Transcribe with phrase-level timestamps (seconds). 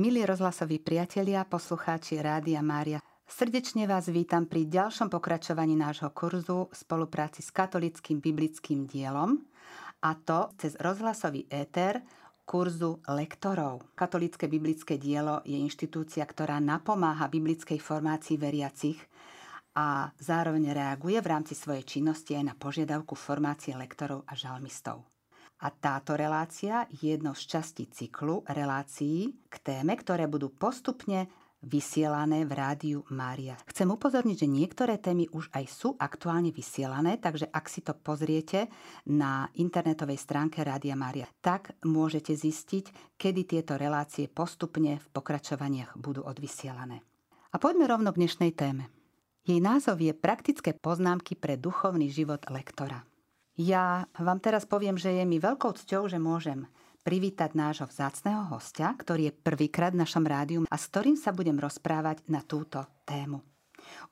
[0.00, 6.74] Milí rozhlasoví priatelia, poslucháči Rádia Mária, srdečne vás vítam pri ďalšom pokračovaní nášho kurzu v
[6.74, 9.44] spolupráci s katolickým biblickým dielom
[10.00, 12.00] a to cez rozhlasový éter
[12.48, 13.92] kurzu lektorov.
[13.92, 18.96] Katolické biblické dielo je inštitúcia, ktorá napomáha biblickej formácii veriacich
[19.76, 25.04] a zároveň reaguje v rámci svojej činnosti aj na požiadavku formácie lektorov a žalmistov.
[25.60, 31.28] A táto relácia je jednou z častí cyklu relácií k téme, ktoré budú postupne
[31.60, 33.60] vysielané v rádiu Mária.
[33.68, 38.72] Chcem upozorniť, že niektoré témy už aj sú aktuálne vysielané, takže ak si to pozriete
[39.12, 46.24] na internetovej stránke Rádia Mária, tak môžete zistiť, kedy tieto relácie postupne v pokračovaniach budú
[46.24, 47.04] odvysielané.
[47.52, 48.88] A poďme rovno k dnešnej téme.
[49.44, 53.09] Jej názov je Praktické poznámky pre duchovný život lektora.
[53.60, 56.64] Ja vám teraz poviem, že je mi veľkou cťou, že môžem
[57.04, 61.60] privítať nášho vzácného hostia, ktorý je prvýkrát v našom rádiu a s ktorým sa budem
[61.60, 63.44] rozprávať na túto tému.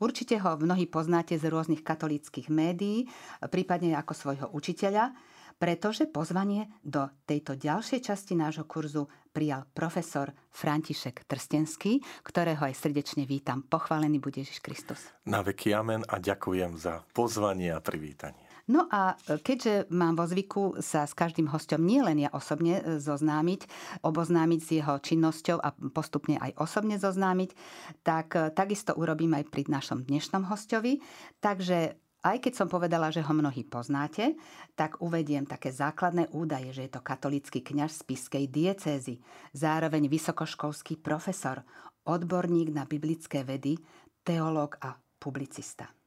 [0.05, 3.09] Určite ho mnohí poznáte z rôznych katolíckých médií,
[3.49, 5.17] prípadne ako svojho učiteľa,
[5.57, 13.25] pretože pozvanie do tejto ďalšej časti nášho kurzu prijal profesor František Trstenský, ktorého aj srdečne
[13.25, 13.65] vítam.
[13.65, 15.01] Pochválený bude Ježiš Kristus.
[15.25, 18.48] Na veky amen a ďakujem za pozvanie a privítanie.
[18.69, 23.01] No a e, keďže mám vo zvyku sa s každým hostom nielen ja osobne e,
[23.01, 23.65] zoznámiť,
[24.05, 27.51] oboznámiť s jeho činnosťou a postupne aj osobne zoznámiť,
[28.05, 31.01] tak e, takisto urobím aj pri našom dnešnom hostovi.
[31.41, 31.97] Takže
[32.29, 34.37] aj keď som povedala, že ho mnohí poznáte,
[34.77, 39.23] tak uvediem také základné údaje, že je to katolický kňaž z Piskej diecézy,
[39.57, 41.65] zároveň vysokoškolský profesor,
[42.05, 43.81] odborník na biblické vedy,
[44.27, 45.98] teológ a publicista.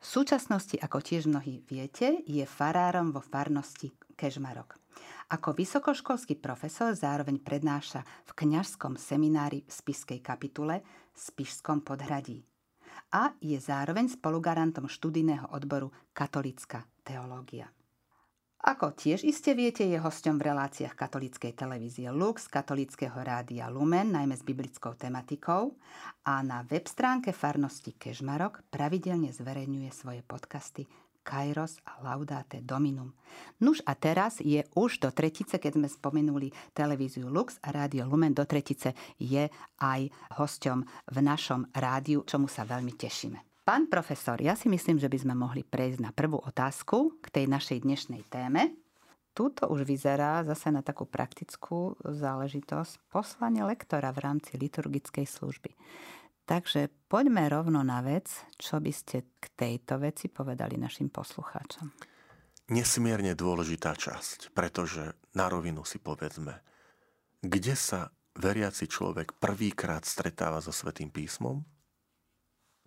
[0.00, 4.80] V súčasnosti, ako tiež mnohí viete, je farárom vo farnosti Kežmarok.
[5.30, 10.80] Ako vysokoškolský profesor zároveň prednáša v kňažskom seminári v Spiskej kapitule
[11.12, 12.40] v Spišskom podhradí.
[13.12, 17.68] A je zároveň spolugarantom študijného odboru Katolická teológia.
[18.60, 24.36] Ako tiež iste viete, je hosťom v reláciách katolíckej televízie Lux, katolického rádia Lumen, najmä
[24.36, 25.80] s biblickou tematikou
[26.28, 30.84] a na web stránke farnosti Kežmarok pravidelne zverejňuje svoje podcasty
[31.24, 33.16] Kairos a Laudate Dominum.
[33.64, 38.36] Nuž a teraz je už do tretice, keď sme spomenuli televíziu Lux a rádio Lumen
[38.36, 39.48] do tretice je
[39.80, 40.00] aj
[40.36, 43.49] hosťom v našom rádiu, čomu sa veľmi tešíme.
[43.70, 47.46] Pán profesor, ja si myslím, že by sme mohli prejsť na prvú otázku k tej
[47.46, 48.74] našej dnešnej téme.
[49.30, 55.70] Tuto už vyzerá zase na takú praktickú záležitosť poslanie lektora v rámci liturgickej služby.
[56.50, 58.26] Takže poďme rovno na vec,
[58.58, 61.94] čo by ste k tejto veci povedali našim poslucháčom.
[62.74, 66.58] Nesmierne dôležitá časť, pretože na rovinu si povedzme,
[67.38, 71.62] kde sa veriaci človek prvýkrát stretáva so Svetým písmom?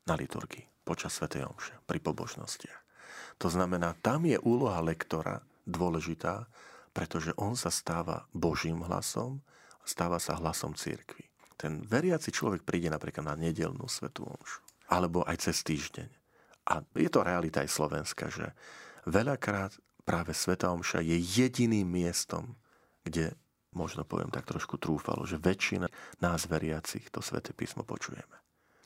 [0.04, 1.32] Na liturgii počas Sv.
[1.32, 2.82] Omše, pri pobožnostiach.
[3.42, 6.46] To znamená, tam je úloha lektora dôležitá,
[6.94, 9.42] pretože on sa stáva Božím hlasom,
[9.82, 11.26] stáva sa hlasom církvy.
[11.58, 14.62] Ten veriaci človek príde napríklad na nedelnú svetú omšu,
[14.92, 16.10] alebo aj cez týždeň.
[16.70, 18.52] A je to realita aj slovenská, že
[19.08, 19.76] veľakrát
[20.08, 22.56] práve Sveta Omša je jediným miestom,
[23.04, 23.36] kde,
[23.76, 25.88] možno poviem tak trošku trúfalo, že väčšina
[26.24, 28.43] nás veriacich to Sveté písmo počujeme.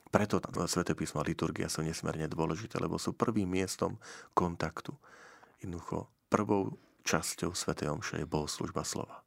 [0.07, 0.39] Preto
[0.71, 3.99] Sveté písmo a liturgia sú nesmierne dôležité, lebo sú prvým miestom
[4.31, 4.95] kontaktu.
[5.59, 9.23] Jednoducho, prvou časťou Svetej Omše je bohoslužba slova.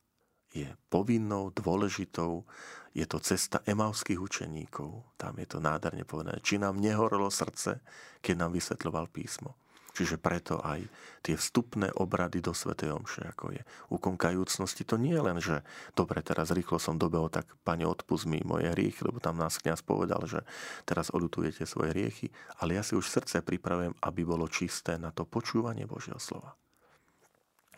[0.50, 2.42] Je povinnou, dôležitou,
[2.90, 5.14] je to cesta emavských učeníkov.
[5.14, 6.42] Tam je to nádherne povedané.
[6.42, 7.78] Či nám nehorelo srdce,
[8.18, 9.59] keď nám vysvetľoval písmo.
[9.90, 10.86] Čiže preto aj
[11.26, 15.66] tie vstupné obrady do Svetej Omše, ako je úkon kajúcnosti, to nie je len, že
[15.98, 19.82] dobre, teraz rýchlo som dobehol, tak Pane, odpust mi moje hriechy, lebo tam nás kniaz
[19.82, 20.46] povedal, že
[20.86, 22.30] teraz odutujete svoje hriechy,
[22.62, 26.54] ale ja si už srdce pripravujem, aby bolo čisté na to počúvanie Božieho slova.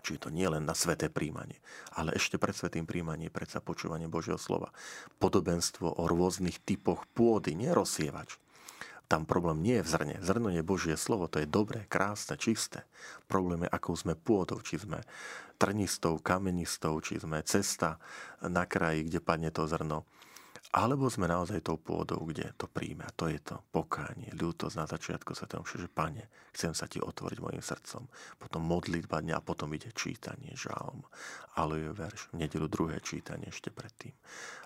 [0.02, 1.62] Čiže to nie len na sveté príjmanie,
[1.94, 4.74] ale ešte pred svetým príjmaním je predsa počúvanie Božieho slova.
[5.22, 8.34] Podobenstvo o rôznych typoch pôdy, nerozsievač
[9.12, 10.16] tam problém nie je v zrne.
[10.24, 12.88] Zrno je Božie slovo, to je dobré, krásne, čisté.
[13.28, 15.04] Problém je, ako sme pôdou, či sme
[15.60, 18.00] trnistou, kamenistou, či sme cesta
[18.40, 20.08] na kraji, kde padne to zrno.
[20.72, 23.04] Alebo sme naozaj tou pôdou, kde to príjme.
[23.04, 26.96] A to je to pokánie, ľútosť na začiatku sa tomu, že Pane, chcem sa ti
[26.96, 28.08] otvoriť mojim srdcom.
[28.40, 31.04] Potom modlitba dňa a potom ide čítanie, žalm,
[31.60, 34.16] je verš, v nedelu druhé čítanie ešte predtým.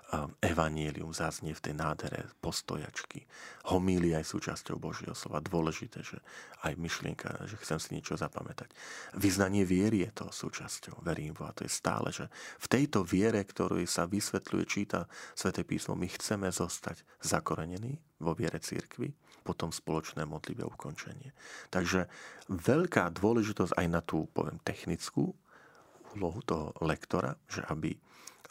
[0.07, 3.27] Ehm, evanielium zaznie v tej nádhere postojačky.
[3.67, 5.43] Homília aj súčasťou Božieho slova.
[5.43, 6.23] Dôležité, že
[6.63, 8.71] aj myšlienka, že chcem si niečo zapamätať.
[9.19, 11.03] Vyznanie viery je to súčasťou.
[11.03, 15.67] Verím v a to je stále, že v tejto viere, ktorú sa vysvetľuje, číta Svete
[15.67, 21.33] písmo, my chceme zostať zakorenení vo viere církvy, potom spoločné modlivé ukončenie.
[21.73, 22.05] Takže
[22.47, 25.33] veľká dôležitosť aj na tú, poviem, technickú
[26.15, 27.97] úlohu toho lektora, že aby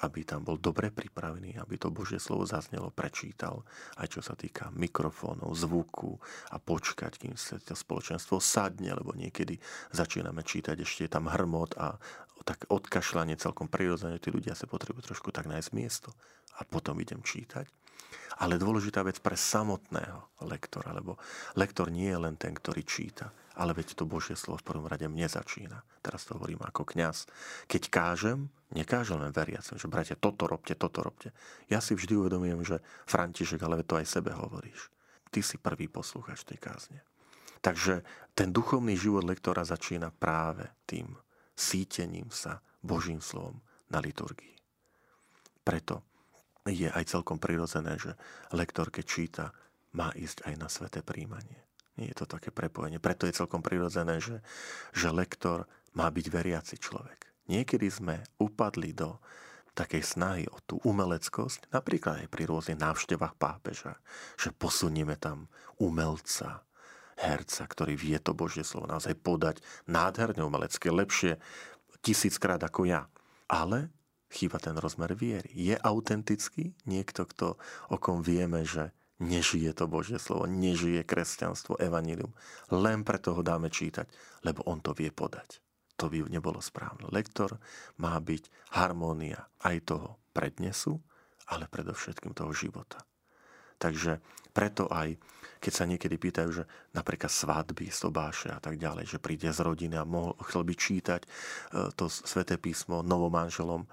[0.05, 3.65] aby tam bol dobre pripravený, aby to Božie slovo zaznelo, prečítal,
[3.97, 6.21] aj čo sa týka mikrofónov, zvuku
[6.53, 9.57] a počkať, kým sa to spoločenstvo sadne, lebo niekedy
[9.97, 11.97] začíname čítať, ešte je tam hrmot a
[12.45, 16.13] tak odkašľanie celkom prirodzene, tí ľudia sa potrebujú trošku tak nájsť miesto
[16.57, 17.69] a potom idem čítať.
[18.37, 21.17] Ale dôležitá vec pre samotného lektora, lebo
[21.57, 25.09] lektor nie je len ten, ktorý číta, ale veď to Božie slovo v prvom rade
[25.09, 25.81] mne začína.
[26.05, 27.25] Teraz to hovorím ako kňaz.
[27.65, 31.33] Keď kážem, nekážem len veriacim, že bratia, toto robte, toto robte.
[31.73, 34.93] Ja si vždy uvedomujem, že František, ale to aj sebe hovoríš.
[35.33, 37.01] Ty si prvý poslúchač tej kázne.
[37.65, 38.05] Takže
[38.37, 41.17] ten duchovný život lektora začína práve tým
[41.57, 44.55] sítením sa Božím slovom na liturgii.
[45.65, 46.05] Preto
[46.73, 48.15] je aj celkom prirodzené, že
[48.55, 49.47] lektor, keď číta,
[49.97, 51.67] má ísť aj na sveté príjmanie.
[51.97, 53.01] Nie je to také prepojenie.
[53.01, 54.45] Preto je celkom prirodzené, že,
[54.93, 55.65] že lektor
[55.97, 57.33] má byť veriaci človek.
[57.49, 59.17] Niekedy sme upadli do
[59.77, 64.01] takej snahy o tú umeleckosť, napríklad aj pri rôznych návštevách pápeža,
[64.41, 66.65] že posunieme tam umelca,
[67.17, 71.41] herca, ktorý vie to Božie slovo naozaj podať nádherne umelecké, lepšie
[72.05, 73.09] tisíckrát ako ja.
[73.49, 73.93] Ale
[74.31, 75.51] chýba ten rozmer viery.
[75.55, 77.57] Je autentický niekto, kto,
[77.91, 78.91] o kom vieme, že
[79.23, 82.33] nežije to Božie slovo, nežije kresťanstvo, evanílium.
[82.69, 84.09] Len preto ho dáme čítať,
[84.45, 85.61] lebo on to vie podať.
[85.97, 87.09] To by nebolo správne.
[87.09, 87.57] Lektor
[87.97, 91.01] má byť harmónia aj toho prednesu,
[91.49, 93.01] ale predovšetkým toho života.
[93.81, 94.21] Takže
[94.53, 95.17] preto aj,
[95.61, 96.65] keď sa niekedy pýtajú, že
[96.97, 101.21] napríklad svadby, sobáše a tak ďalej, že príde z rodiny a mohol, chcel by čítať
[101.25, 101.29] e,
[101.93, 103.85] to sveté písmo novomanželom,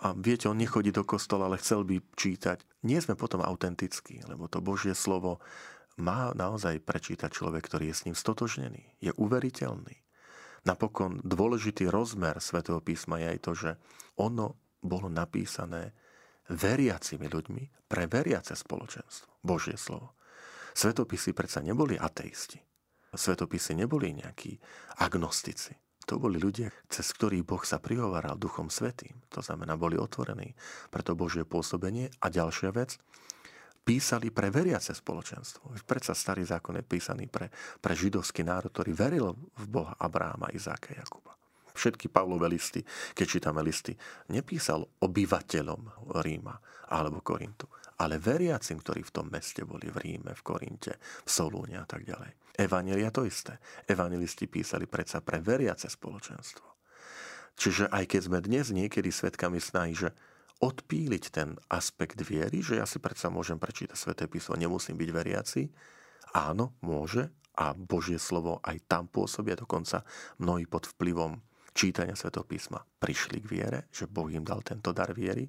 [0.00, 2.64] a viete, on nechodí do kostola, ale chcel by čítať.
[2.88, 5.44] Nie sme potom autentickí, lebo to Božie slovo
[6.00, 8.96] má naozaj prečítať človek, ktorý je s ním stotožnený.
[9.04, 10.00] Je uveriteľný.
[10.64, 13.70] Napokon dôležitý rozmer svätého písma je aj to, že
[14.16, 15.92] ono bolo napísané
[16.48, 19.44] veriacimi ľuďmi pre veriace spoločenstvo.
[19.44, 20.16] Božie slovo.
[20.72, 22.60] Svetopisy predsa neboli ateisti.
[23.12, 24.56] Svetopisy neboli nejakí
[25.02, 25.89] agnostici.
[26.10, 29.14] To boli ľudia, cez ktorých Boh sa prihovaral Duchom Svetým.
[29.30, 30.58] To znamená, boli otvorení
[30.90, 32.10] pre to Božie pôsobenie.
[32.18, 32.98] A ďalšia vec,
[33.86, 35.70] písali pre veriace spoločenstvo.
[35.86, 40.98] Predsa starý zákon je písaný pre, pre židovský národ, ktorý veril v Boha Abráma, Izáka,
[40.98, 41.38] Jakuba.
[41.78, 42.82] Všetky Pavlové listy,
[43.14, 43.94] keď čítame listy,
[44.34, 46.58] nepísal obyvateľom Ríma
[46.90, 47.70] alebo Korintu,
[48.00, 52.08] ale veriacim, ktorí v tom meste boli, v Ríme, v Korinte, v Solúne a tak
[52.08, 52.56] ďalej.
[52.56, 53.60] Evanelia to isté.
[53.84, 56.64] Evangelisti písali predsa pre veriace spoločenstvo.
[57.60, 60.16] Čiže aj keď sme dnes niekedy svetkami snahy, že
[60.64, 65.62] odpíliť ten aspekt viery, že ja si predsa môžem prečítať sväté písmo, nemusím byť veriaci,
[66.36, 70.04] áno, môže a Božie slovo aj tam pôsobia, dokonca
[70.40, 71.36] mnohí pod vplyvom
[71.80, 75.48] čítania svätého písma prišli k viere, že Boh im dal tento dar viery,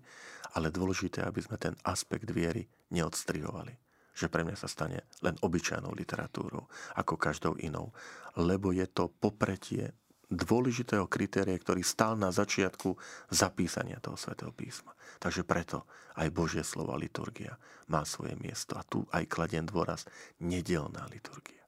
[0.56, 2.63] ale dôležité, aby sme ten aspekt viery
[2.95, 3.75] neodstrihovali.
[4.16, 7.92] Že pre mňa sa stane len obyčajnou literatúrou, ako každou inou.
[8.39, 9.92] Lebo je to popretie
[10.31, 12.95] dôležitého kritéria, ktorý stál na začiatku
[13.28, 14.95] zapísania toho svätého písma.
[15.19, 15.83] Takže preto
[16.16, 17.60] aj Božie slovo liturgia
[17.92, 18.80] má svoje miesto.
[18.80, 20.07] A tu aj kladiem dôraz
[20.40, 21.60] nedelná liturgia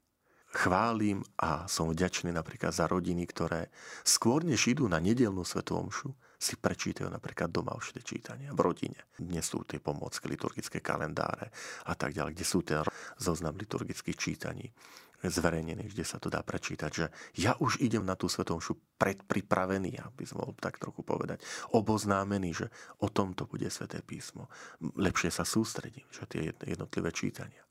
[0.54, 3.74] chválim a som vďačný napríklad za rodiny, ktoré
[4.06, 5.90] skôr než idú na nedelnú svetovú
[6.38, 9.00] si prečítajú napríklad doma tie čítania v rodine.
[9.18, 11.50] Dnes sú tie pomôcky, liturgické kalendáre
[11.88, 12.84] a tak ďalej, kde sú ten
[13.18, 14.70] zoznam liturgických čítaní
[15.24, 17.06] zverejnený, kde sa to dá prečítať, že
[17.40, 21.40] ja už idem na tú svetomšu predpripravený, aby som mohol tak trochu povedať,
[21.72, 22.66] oboznámený, že
[23.00, 24.52] o tomto bude sveté písmo.
[24.84, 27.64] Lepšie sa sústredím, že tie jednotlivé čítania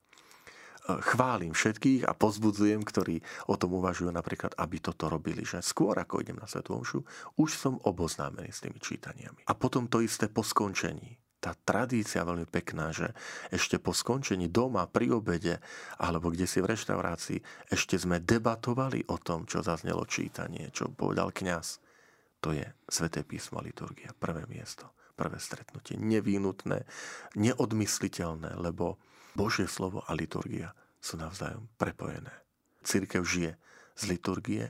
[0.84, 6.20] chválim všetkých a pozbudzujem, ktorí o tom uvažujú napríklad, aby toto robili, že skôr ako
[6.20, 7.00] idem na Svetú Omšu,
[7.40, 9.48] už som oboznámený s tými čítaniami.
[9.48, 13.12] A potom to isté po skončení tá tradícia veľmi pekná, že
[13.52, 15.60] ešte po skončení doma, pri obede,
[16.00, 21.36] alebo kde si v reštaurácii, ešte sme debatovali o tom, čo zaznelo čítanie, čo povedal
[21.36, 21.84] kňaz.
[22.48, 24.88] To je Sveté písmo liturgia, prvé miesto,
[25.20, 26.00] prvé stretnutie.
[26.00, 26.88] Nevýnutné,
[27.36, 32.32] neodmysliteľné, lebo Božie slovo a liturgia sú navzájom prepojené.
[32.86, 33.58] Církev žije
[33.98, 34.63] z liturgie,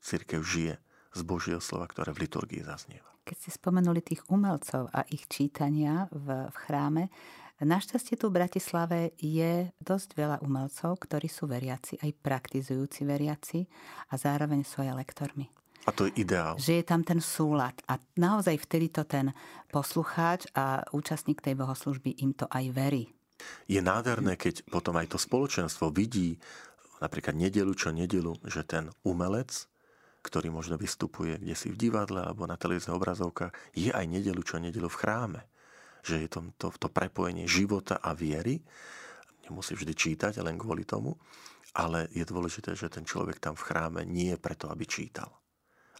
[0.00, 0.78] církev žije
[1.12, 3.08] z Božieho slova, ktoré v liturgii zaznieva.
[3.26, 7.04] Keď ste spomenuli tých umelcov a ich čítania v, v chráme,
[7.56, 13.64] Našťastie tu v Bratislave je dosť veľa umelcov, ktorí sú veriaci, aj praktizujúci veriaci
[14.12, 15.48] a zároveň sú aj lektormi.
[15.88, 16.60] A to je ideál.
[16.60, 17.72] Že je tam ten súlad.
[17.88, 19.32] A naozaj vtedy to ten
[19.72, 23.15] poslucháč a účastník tej bohoslužby im to aj verí.
[23.68, 26.40] Je nádherné, keď potom aj to spoločenstvo vidí
[27.00, 29.68] napríklad nedelu čo nedelu, že ten umelec,
[30.24, 34.58] ktorý možno vystupuje kde si v divadle alebo na televíznych obrazovkách, je aj nedelu čo
[34.58, 35.40] nedelu v chráme.
[36.02, 38.62] Že je to, to, to prepojenie života a viery.
[39.46, 41.14] Nemusí vždy čítať len kvôli tomu,
[41.76, 45.30] ale je dôležité, že ten človek tam v chráme nie je preto, aby čítal,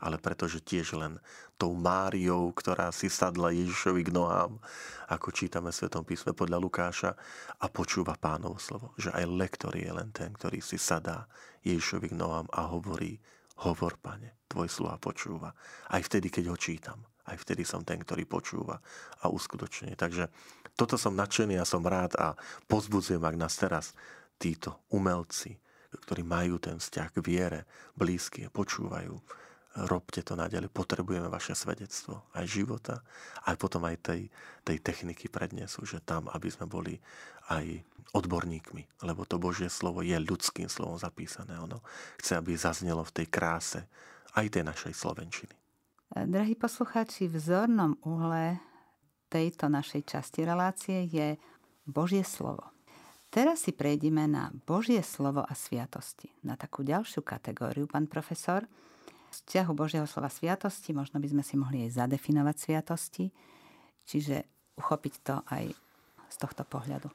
[0.00, 1.16] ale preto, že tiež len
[1.56, 4.60] tou Máriou, ktorá si sadla Ježišovi k nohám,
[5.08, 7.10] ako čítame v Svetom písme podľa Lukáša,
[7.56, 8.92] a počúva pánovo slovo.
[9.00, 11.24] Že aj lektor je len ten, ktorý si sadá
[11.64, 13.16] Ježišovi k nohám a hovorí,
[13.64, 15.56] hovor, pane, tvoj slova počúva.
[15.88, 18.78] Aj vtedy, keď ho čítam aj vtedy som ten, ktorý počúva
[19.22, 19.98] a uskutočne.
[19.98, 20.30] Takže
[20.78, 22.38] toto som nadšený a som rád a
[22.70, 23.92] pozbudzujem, ak nás teraz
[24.38, 25.58] títo umelci,
[25.90, 27.60] ktorí majú ten vzťah k viere,
[27.98, 29.16] blízky, počúvajú,
[29.76, 33.04] robte to naďalej, potrebujeme vaše svedectvo, aj života,
[33.44, 34.20] aj potom aj tej,
[34.64, 36.96] tej techniky prednesu, že tam, aby sme boli
[37.52, 37.84] aj
[38.16, 41.60] odborníkmi, lebo to Božie slovo je ľudským slovom zapísané.
[41.60, 41.84] Ono
[42.16, 43.80] chce, aby zaznelo v tej kráse
[44.32, 45.54] aj tej našej slovenčiny.
[46.16, 48.62] Drahí poslucháči, v zornom uhle
[49.28, 51.36] tejto našej časti relácie je
[51.84, 52.72] Božie slovo.
[53.28, 56.30] Teraz si prejdeme na Božie slovo a sviatosti.
[56.46, 58.64] Na takú ďalšiu kategóriu, pán profesor.
[59.36, 63.28] Vzťahu Božieho slova sviatosti možno by sme si mohli aj zadefinovať sviatosti,
[64.08, 64.48] čiže
[64.80, 65.64] uchopiť to aj
[66.32, 67.12] z tohto pohľadu.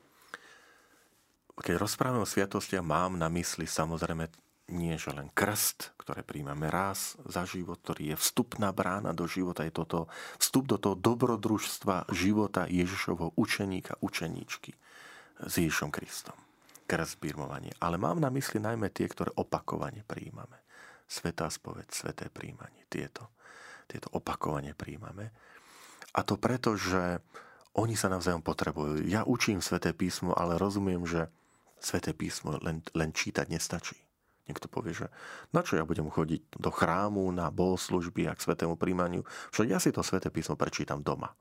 [1.58, 4.30] Keď rozprávame o sviatostiach, mám na mysli samozrejme
[4.72, 9.68] nie že len krst, ktoré príjmame raz za život, ktorý je vstupná brána do života,
[9.68, 10.08] je toto
[10.40, 14.72] vstup do toho dobrodružstva života Ježišovho učeníka, učeníčky
[15.44, 16.38] s Ježišom Kristom.
[16.88, 17.76] Krst, birmovanie.
[17.84, 20.64] Ale mám na mysli najmä tie, ktoré opakovane príjmame.
[21.12, 22.88] Svetá spoveď, sveté príjmanie.
[22.88, 23.36] Tieto,
[23.92, 25.36] tieto opakovane príjmame.
[26.16, 27.20] A to preto, že
[27.76, 29.04] oni sa navzájom potrebujú.
[29.04, 31.28] Ja učím sveté písmo, ale rozumiem, že
[31.84, 34.00] sveté písmo len, len čítať nestačí
[34.52, 35.08] Niekto povie, že
[35.56, 39.24] na čo ja budem chodiť do chrámu, na bohoslužby a k svetému príjmaniu,
[39.56, 41.32] však ja si to sveté písmo prečítam doma.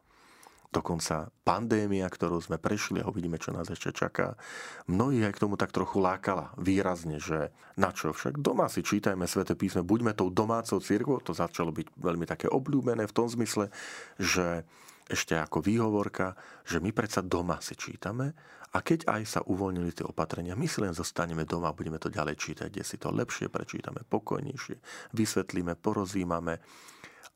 [0.71, 4.39] Dokonca pandémia, ktorú sme prešli a uvidíme, čo nás ešte čaká,
[4.87, 8.15] mnohých aj k tomu tak trochu lákala výrazne, že na čo?
[8.15, 12.47] Však doma si čítajme sveté písmo, buďme tou domácou církvou, to začalo byť veľmi také
[12.47, 13.67] obľúbené v tom zmysle,
[14.15, 14.63] že
[15.11, 18.31] ešte ako výhovorka, že my predsa doma si čítame
[18.71, 22.07] a keď aj sa uvoľnili tie opatrenia, my si len zostaneme doma a budeme to
[22.07, 24.79] ďalej čítať, kde si to lepšie prečítame, pokojnejšie,
[25.19, 26.63] vysvetlíme, porozímame,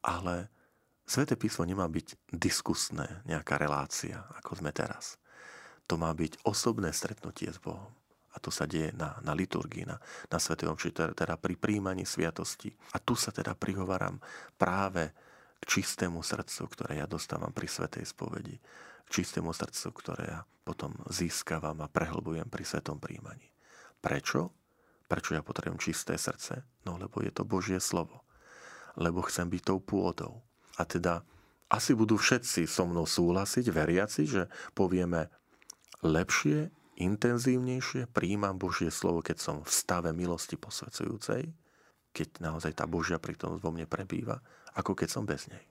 [0.07, 0.54] ale
[1.05, 5.21] Sveté písmo nemá byť diskusné, nejaká relácia, ako sme teraz.
[5.85, 7.93] To má byť osobné stretnutie s Bohom.
[8.35, 10.01] A to sa deje na, na liturgii, na,
[10.33, 12.73] na Svetej Omši, teda, teda pri príjmaní sviatosti.
[12.97, 14.19] A tu sa teda prihováram
[14.59, 15.13] práve
[15.63, 18.57] k čistému srdcu, ktoré ja dostávam pri Svetej spovedi,
[19.05, 23.53] k čistému srdcu, ktoré ja potom získavam a prehlbujem pri Svetom príjmaní.
[24.01, 24.51] Prečo?
[25.05, 26.65] Prečo ja potrebujem čisté srdce?
[26.89, 28.25] No lebo je to Božie slovo.
[28.97, 30.41] Lebo chcem byť tou pôdou.
[30.79, 31.23] A teda
[31.71, 34.43] asi budú všetci so mnou súhlasiť, veriaci, že
[34.77, 35.31] povieme
[36.05, 41.51] lepšie, intenzívnejšie príjmam Božie slovo, keď som v stave milosti posvedzujúcej,
[42.15, 44.39] keď naozaj tá Božia prítomnosť vo mne prebýva,
[44.79, 45.65] ako keď som bez nej.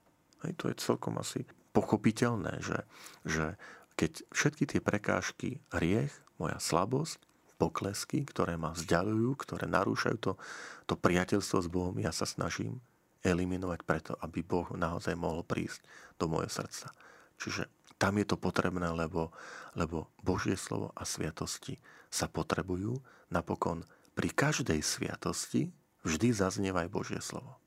[0.43, 2.83] Hej, to je celkom asi pochopiteľné, že,
[3.23, 3.55] že
[3.95, 7.23] keď všetky tie prekážky, hriech, moja slabosť,
[7.55, 10.35] poklesky, ktoré ma vzdialujú, ktoré narúšajú to,
[10.83, 12.83] to priateľstvo s Bohom, ja sa snažím
[13.23, 15.81] eliminovať preto, aby Boh naozaj mohol prísť
[16.19, 16.91] do môjho srdca.
[17.39, 19.31] Čiže tam je to potrebné, lebo,
[19.79, 21.79] lebo Božie slovo a sviatosti
[22.11, 22.99] sa potrebujú.
[23.31, 25.71] Napokon pri každej sviatosti
[26.03, 27.57] vždy zaznieva aj Božie slovo.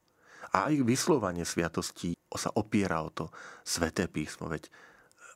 [0.52, 3.32] A aj vyslovanie sviatostí sa opiera o to
[3.64, 4.68] sveté písmo, veď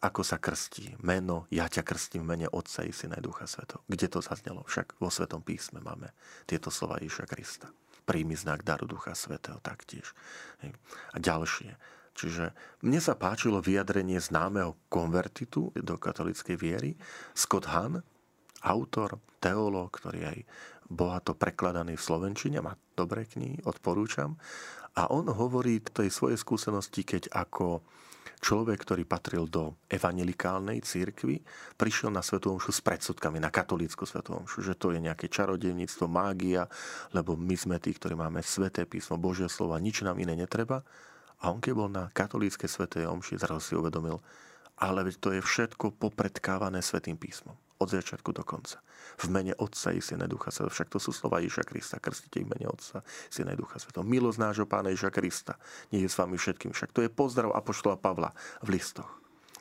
[0.00, 3.84] ako sa krstí meno, ja ťa krstím v mene Otca i Syna Ducha Sveto.
[3.84, 4.64] Kde to zaznelo?
[4.64, 6.16] Však vo Svetom písme máme
[6.48, 7.68] tieto slova Ježiša Krista.
[8.04, 10.12] Príjmi znak daru Ducha Svetého taktiež.
[11.14, 11.76] A ďalšie.
[12.16, 12.52] Čiže
[12.84, 16.90] mne sa páčilo vyjadrenie známeho konvertitu do katolíckej viery,
[17.32, 18.04] Scott Hahn,
[18.60, 20.38] autor, teológ, ktorý aj
[20.90, 24.36] bohato prekladaný v Slovenčine, má dobré knihy, odporúčam.
[24.98, 27.80] A on hovorí tej svojej skúsenosti, keď ako
[28.40, 31.44] človek, ktorý patril do evangelikálnej církvy,
[31.76, 36.08] prišiel na Svetú Omšu s predsudkami, na katolícku Svetú Omšu, že to je nejaké čarodejníctvo,
[36.08, 36.64] mágia,
[37.12, 40.80] lebo my sme tí, ktorí máme sveté písmo, Božie slovo a nič nám iné netreba.
[41.40, 44.20] A on keď bol na katolíckej Svetej Omši, zrazu si uvedomil,
[44.80, 47.69] Ale veď to je všetko popredkávané Svetým písmom.
[47.80, 48.84] Od začiatku do konca.
[49.16, 50.68] V mene Otca i Syna Ducha Svetého.
[50.68, 51.96] Však to sú slova Ježa Krista.
[51.96, 53.00] Krstite v mene Otca,
[53.32, 54.04] Syna Ducha Svetého.
[54.04, 55.56] Milosť nášho Pána Ježa Krista.
[55.88, 56.76] Nie je s vami všetkým.
[56.76, 59.20] Však to je pozdrav Apoštola Pavla v listoch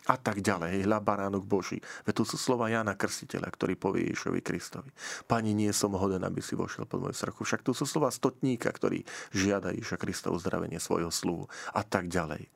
[0.09, 0.89] a tak ďalej.
[0.89, 1.77] Hľa baránok Boží.
[2.03, 4.89] Veď to sú slova Jana Krstiteľa, ktorý povie Ježovi Kristovi.
[5.29, 7.45] Pani, nie som hoden, aby si vošiel pod moju strachu.
[7.45, 11.45] Však to sú slova stotníka, ktorý žiada Ježa Krista uzdravenie svojho sluhu
[11.77, 12.49] a tak ďalej.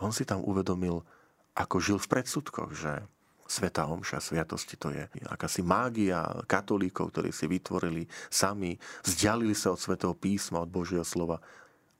[0.00, 1.04] On si tam uvedomil,
[1.54, 3.04] ako žil v predsudkoch, že
[3.44, 9.80] Sveta Omša, sviatosti, to je akási mágia katolíkov, ktorí si vytvorili sami, vzdialili sa od
[9.80, 11.44] Svetého písma, od Božieho slova,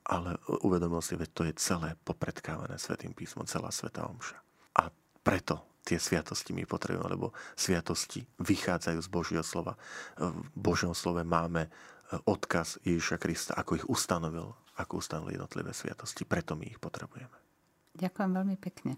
[0.05, 4.37] ale uvedomil si, že to je celé popredkávané Svetým písmom, celá Sveta Omša.
[4.81, 4.89] A
[5.21, 9.77] preto tie sviatosti my potrebujeme, lebo sviatosti vychádzajú z Božieho slova.
[10.17, 11.69] V Božom slove máme
[12.25, 16.25] odkaz Ježiša Krista, ako ich ustanovil, ako ustanovil jednotlivé sviatosti.
[16.25, 17.37] Preto my ich potrebujeme.
[17.97, 18.97] Ďakujem veľmi pekne.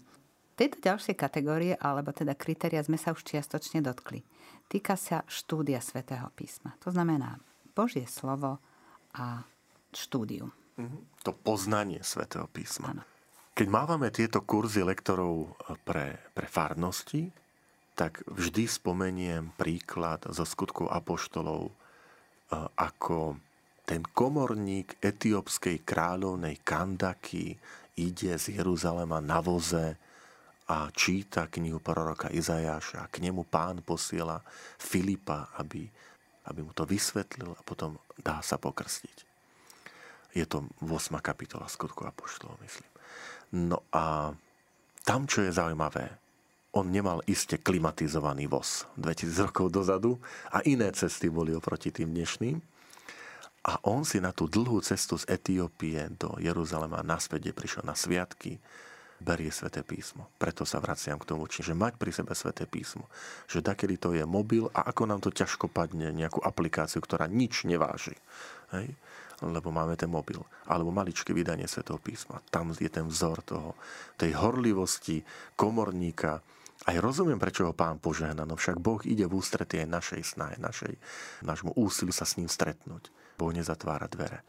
[0.58, 4.26] Tejto ďalšej kategórie, alebo teda kritéria sme sa už čiastočne dotkli.
[4.66, 6.74] Týka sa štúdia svätého písma.
[6.82, 7.38] To znamená
[7.78, 8.58] Božie slovo
[9.14, 9.46] a
[9.94, 10.50] štúdium.
[10.74, 11.22] Mhm.
[11.22, 12.90] To poznanie svätého písma.
[12.90, 13.06] Ano.
[13.54, 15.54] Keď mávame tieto kurzy lektorov
[15.86, 17.30] pre, pre farnosti,
[17.98, 21.74] tak vždy spomeniem príklad zo skutkov apoštolov,
[22.78, 23.38] ako
[23.82, 27.58] ten komorník etiópskej kráľovnej Kandaky
[27.98, 29.98] ide z Jeruzalema na voze
[30.68, 33.08] a číta knihu proroka Izajáša.
[33.08, 34.44] K nemu pán posiela
[34.76, 35.88] Filipa, aby,
[36.44, 39.24] aby mu to vysvetlil a potom dá sa pokrstiť.
[40.36, 41.16] Je to 8.
[41.24, 42.90] kapitola skutku Apoštolov, myslím.
[43.72, 44.36] No a
[45.08, 46.20] tam, čo je zaujímavé,
[46.76, 50.20] on nemal iste klimatizovaný voz 2000 rokov dozadu
[50.52, 52.60] a iné cesty boli oproti tým dnešným.
[53.68, 57.96] A on si na tú dlhú cestu z Etiópie do Jeruzalema naspäť, kde prišiel na
[57.96, 58.60] sviatky,
[59.18, 60.30] berie sväté písmo.
[60.38, 63.10] Preto sa vraciam k tomu, čiže mať pri sebe sväté písmo.
[63.50, 67.66] Že takedy to je mobil a ako nám to ťažko padne nejakú aplikáciu, ktorá nič
[67.66, 68.14] neváži.
[68.70, 68.94] Hej?
[69.42, 70.38] Lebo máme ten mobil.
[70.66, 72.42] Alebo maličké vydanie svätého písma.
[72.50, 73.74] Tam je ten vzor toho,
[74.18, 75.22] tej horlivosti
[75.58, 76.42] komorníka,
[76.86, 80.54] aj rozumiem, prečo ho pán požehna, no však Boh ide v ústretí aj našej snahe,
[80.62, 80.94] našej,
[81.42, 83.10] našmu úsiliu sa s ním stretnúť.
[83.34, 84.46] Boh nezatvára dvere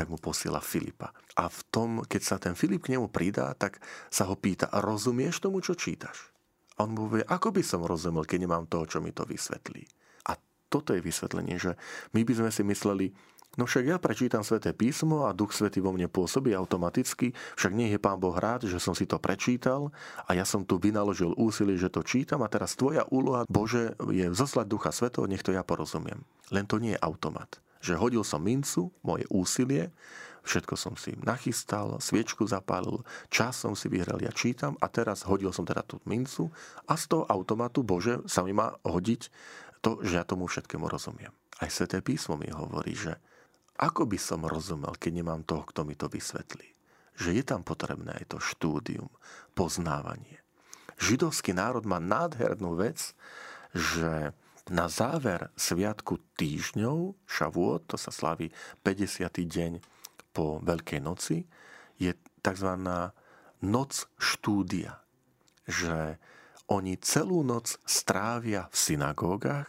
[0.00, 1.12] tak mu posiela Filipa.
[1.36, 5.44] A v tom, keď sa ten Filip k nemu pridá, tak sa ho pýta, rozumieš
[5.44, 6.32] tomu, čo čítaš?
[6.80, 9.84] A on mu povie, ako by som rozumel, keď nemám toho, čo mi to vysvetlí.
[10.24, 10.40] A
[10.72, 11.76] toto je vysvetlenie, že
[12.16, 13.12] my by sme si mysleli,
[13.60, 17.92] no však ja prečítam sväté písmo a Duch Svetý vo mne pôsobí automaticky, však nie
[17.92, 19.92] je Pán Boh rád, že som si to prečítal
[20.24, 24.32] a ja som tu vynaložil úsilie, že to čítam a teraz tvoja úloha, Bože, je
[24.32, 26.24] zoslať Ducha Svetého, nech to ja porozumiem.
[26.48, 29.88] Len to nie je automat že hodil som mincu, moje úsilie,
[30.44, 35.52] všetko som si nachystal, sviečku zapálil, čas som si vyhral, ja čítam a teraz hodil
[35.52, 36.48] som teda tú mincu
[36.88, 39.28] a z toho automatu, Bože, sa mi má hodiť
[39.80, 41.32] to, že ja tomu všetkému rozumiem.
[41.60, 43.16] Aj Sveté písmo mi hovorí, že
[43.80, 46.68] ako by som rozumel, keď nemám toho, kto mi to vysvetlí.
[47.16, 49.08] Že je tam potrebné aj to štúdium,
[49.56, 50.40] poznávanie.
[51.00, 53.16] Židovský národ má nádhernú vec,
[53.72, 54.36] že
[54.68, 58.52] na záver sviatku týždňov, šavôd, to sa slaví
[58.84, 59.30] 50.
[59.32, 59.72] deň
[60.36, 61.48] po Veľkej noci,
[61.96, 62.12] je
[62.44, 62.70] tzv.
[63.64, 65.00] noc štúdia.
[65.64, 66.20] Že
[66.70, 69.68] oni celú noc strávia v synagógach,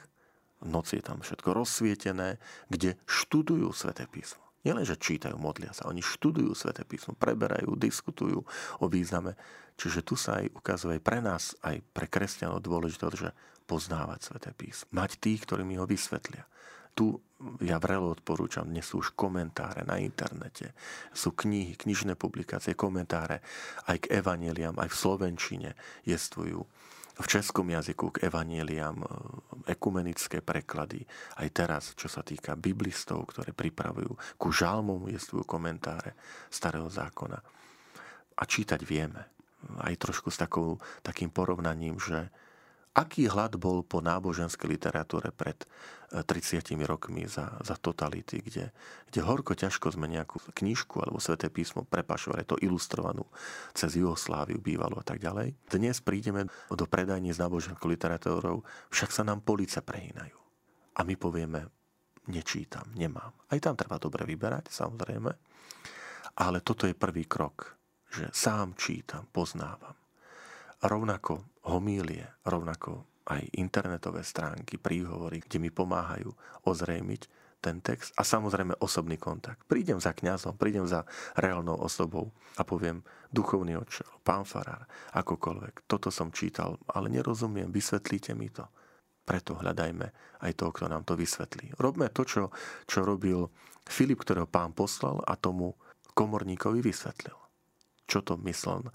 [0.61, 2.37] v noci je tam všetko rozsvietené,
[2.69, 4.45] kde študujú sväté písmo.
[4.61, 8.45] Nielen, že čítajú, modlia sa, oni študujú sväté písmo, preberajú, diskutujú
[8.77, 9.33] o význame.
[9.73, 13.33] Čiže tu sa aj ukazuje pre nás, aj pre kresťanov dôležitosť, že
[13.65, 14.89] poznávať sväté písmo.
[14.93, 16.45] Mať tých, ktorí mi ho vysvetlia.
[16.91, 17.15] Tu
[17.63, 20.75] ja vrelo odporúčam, dnes sú už komentáre na internete,
[21.15, 23.41] sú knihy, knižné publikácie, komentáre
[23.89, 25.71] aj k evaneliám, aj v Slovenčine
[26.05, 26.61] jestvujú
[27.21, 29.07] v českom jazyku k evanieliam e,
[29.69, 31.05] ekumenické preklady.
[31.37, 36.17] Aj teraz, čo sa týka biblistov, ktoré pripravujú ku žalmom, jestvujú komentáre
[36.49, 37.37] starého zákona.
[38.41, 39.21] A čítať vieme.
[39.77, 42.33] Aj trošku s takou, takým porovnaním, že
[42.91, 45.63] aký hlad bol po náboženskej literatúre pred
[46.11, 48.75] 30 e, rokmi za, za totality, kde,
[49.07, 53.23] kde horko ťažko sme nejakú knižku alebo sveté písmo prepašovali to ilustrovanú
[53.71, 55.55] cez Jugosláviu bývalo a tak ďalej.
[55.71, 60.35] Dnes prídeme do predajní s náboženskou literatúrou, však sa nám police prehýnajú.
[60.99, 61.71] A my povieme,
[62.27, 63.31] nečítam, nemám.
[63.47, 65.31] Aj tam treba dobre vyberať, samozrejme.
[66.43, 67.79] Ale toto je prvý krok,
[68.11, 70.00] že sám čítam, poznávam.
[70.81, 76.33] Rovnako homílie, rovnako aj internetové stránky, príhovory, kde mi pomáhajú
[76.65, 79.61] ozrejmiť, ten text a samozrejme osobný kontakt.
[79.69, 81.05] Prídem za kňazom, prídem za
[81.37, 88.33] reálnou osobou a poviem, duchovný očel, pán farár, akokoľvek, toto som čítal, ale nerozumiem, vysvetlíte
[88.33, 88.65] mi to.
[89.21, 90.09] Preto hľadajme
[90.41, 91.77] aj toho, kto nám to vysvetlí.
[91.77, 92.49] Robme to, čo,
[92.89, 93.45] čo robil
[93.85, 95.77] Filip, ktorého pán poslal a tomu
[96.17, 97.37] komorníkovi vysvetlil.
[98.09, 98.89] Čo to myslel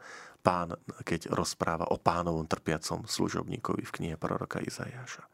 [0.46, 5.26] pán, keď rozpráva o pánovom trpiacom služobníkovi v knihe proroka Izajáša.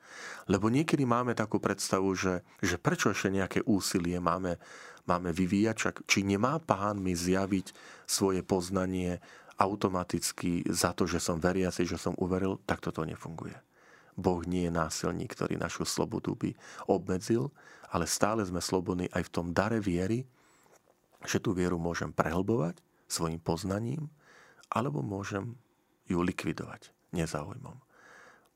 [0.49, 4.57] Lebo niekedy máme takú predstavu, že, že prečo ešte nejaké úsilie máme,
[5.05, 7.77] máme vyvíjať, či nemá pán mi zjaviť
[8.09, 9.21] svoje poznanie
[9.61, 13.55] automaticky za to, že som veriaci, že som uveril, tak toto nefunguje.
[14.17, 16.57] Boh nie je násilník, ktorý našu slobodu by
[16.89, 17.53] obmedzil,
[17.93, 20.25] ale stále sme slobodní aj v tom dare viery,
[21.29, 24.09] že tú vieru môžem prehlbovať svojim poznaním,
[24.73, 25.55] alebo môžem
[26.09, 27.77] ju likvidovať nezáujmom.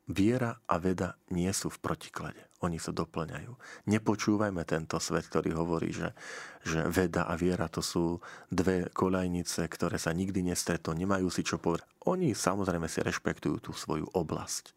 [0.06, 2.38] Viera a veda nie sú v protiklade.
[2.62, 3.52] Oni sa doplňajú.
[3.90, 6.14] Nepočúvajme tento svet, ktorý hovorí, že,
[6.62, 11.58] že veda a viera to sú dve kolajnice, ktoré sa nikdy nestretnú, nemajú si čo
[11.58, 11.90] povedať.
[12.06, 14.72] Oni samozrejme si rešpektujú tú svoju oblasť,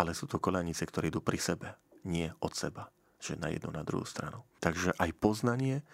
[0.00, 1.76] ale sú to kolajnice, ktoré idú pri sebe,
[2.08, 2.88] nie od seba,
[3.20, 4.48] že na jednu, na druhú stranu.
[4.64, 5.84] Takže aj poznanie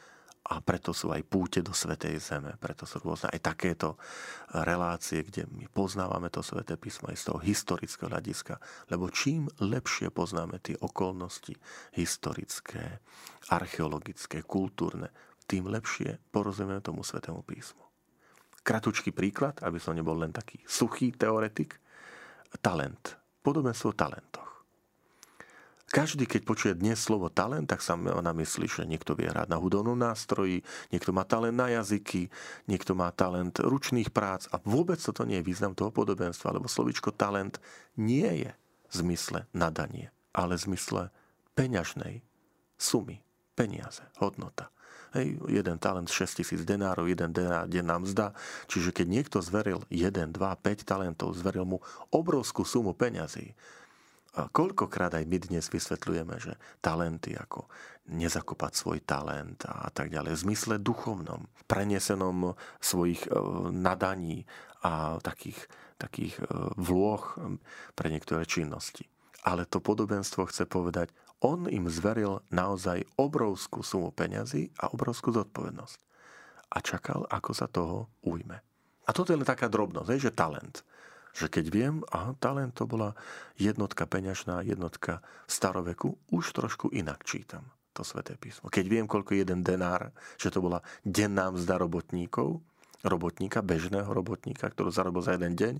[0.46, 3.98] a preto sú aj púte do Svetej Zeme, preto sú rôzne aj takéto
[4.54, 8.54] relácie, kde my poznávame to Sveté písmo aj z toho historického hľadiska,
[8.94, 11.50] lebo čím lepšie poznáme tie okolnosti
[11.98, 13.02] historické,
[13.50, 15.10] archeologické, kultúrne,
[15.50, 17.82] tým lepšie porozumieme tomu Svetému písmu.
[18.62, 21.78] Kratučký príklad, aby som nebol len taký suchý teoretik,
[22.62, 24.45] talent, podobenstvo talentoch.
[25.96, 29.56] Každý, keď počuje dnes slovo talent, tak sa ona myslí, že niekto vie hrať na
[29.56, 30.60] hudobnom nástroji,
[30.92, 32.28] niekto má talent na jazyky,
[32.68, 37.16] niekto má talent ručných prác a vôbec toto nie je význam toho podobenstva, lebo slovičko
[37.16, 37.56] talent
[37.96, 41.08] nie je v zmysle nadanie, ale v zmysle
[41.56, 42.20] peňažnej
[42.76, 43.24] sumy,
[43.56, 44.68] peniaze, hodnota.
[45.16, 48.36] Hej, jeden talent 6 tisíc denárov, jeden denár denná mzda.
[48.68, 51.80] Čiže keď niekto zveril 1, 2, 5 talentov, zveril mu
[52.12, 53.56] obrovskú sumu peňazí,
[54.36, 57.64] koľkokrát aj my dnes vysvetľujeme, že talenty ako
[58.06, 63.30] nezakopať svoj talent a tak ďalej, v zmysle duchovnom, prenesenom svojich e,
[63.74, 64.46] nadaní
[64.84, 65.58] a takých,
[65.98, 66.42] takých e,
[66.78, 67.24] vloh
[67.98, 69.10] pre niektoré činnosti.
[69.42, 71.10] Ale to podobenstvo chce povedať,
[71.42, 75.98] on im zveril naozaj obrovskú sumu peňazí a obrovskú zodpovednosť.
[76.72, 78.58] A čakal, ako sa toho ujme.
[79.06, 80.82] A toto je len taká drobnosť, že talent
[81.36, 83.12] že keď viem, aha, talent to bola
[83.60, 88.68] jednotka peňažná, jednotka staroveku, už trošku inak čítam to sväté písmo.
[88.68, 92.60] Keď viem, koľko je jeden denár, že to bola denná mzda robotníkov,
[93.06, 95.74] robotníka, bežného robotníka, ktorú zarobil za jeden deň,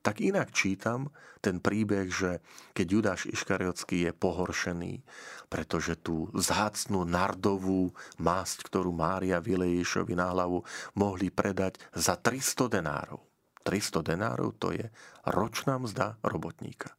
[0.00, 1.10] tak inak čítam
[1.42, 2.40] ten príbeh, že
[2.72, 5.02] keď Judáš Iškariotský je pohoršený,
[5.50, 10.62] pretože tú zácnú nardovú masť, ktorú Mária vyleje na hlavu,
[10.94, 13.27] mohli predať za 300 denárov.
[13.68, 14.88] 300 denárov to je
[15.28, 16.96] ročná mzda robotníka.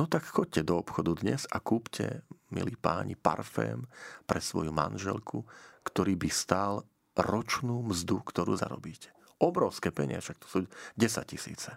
[0.00, 3.84] No tak choďte do obchodu dnes a kúpte, milí páni, parfém
[4.24, 5.44] pre svoju manželku,
[5.84, 9.12] ktorý by stál ročnú mzdu, ktorú zarobíte.
[9.36, 10.58] Obrovské peniaze, však to sú
[10.96, 11.76] 10 tisíce.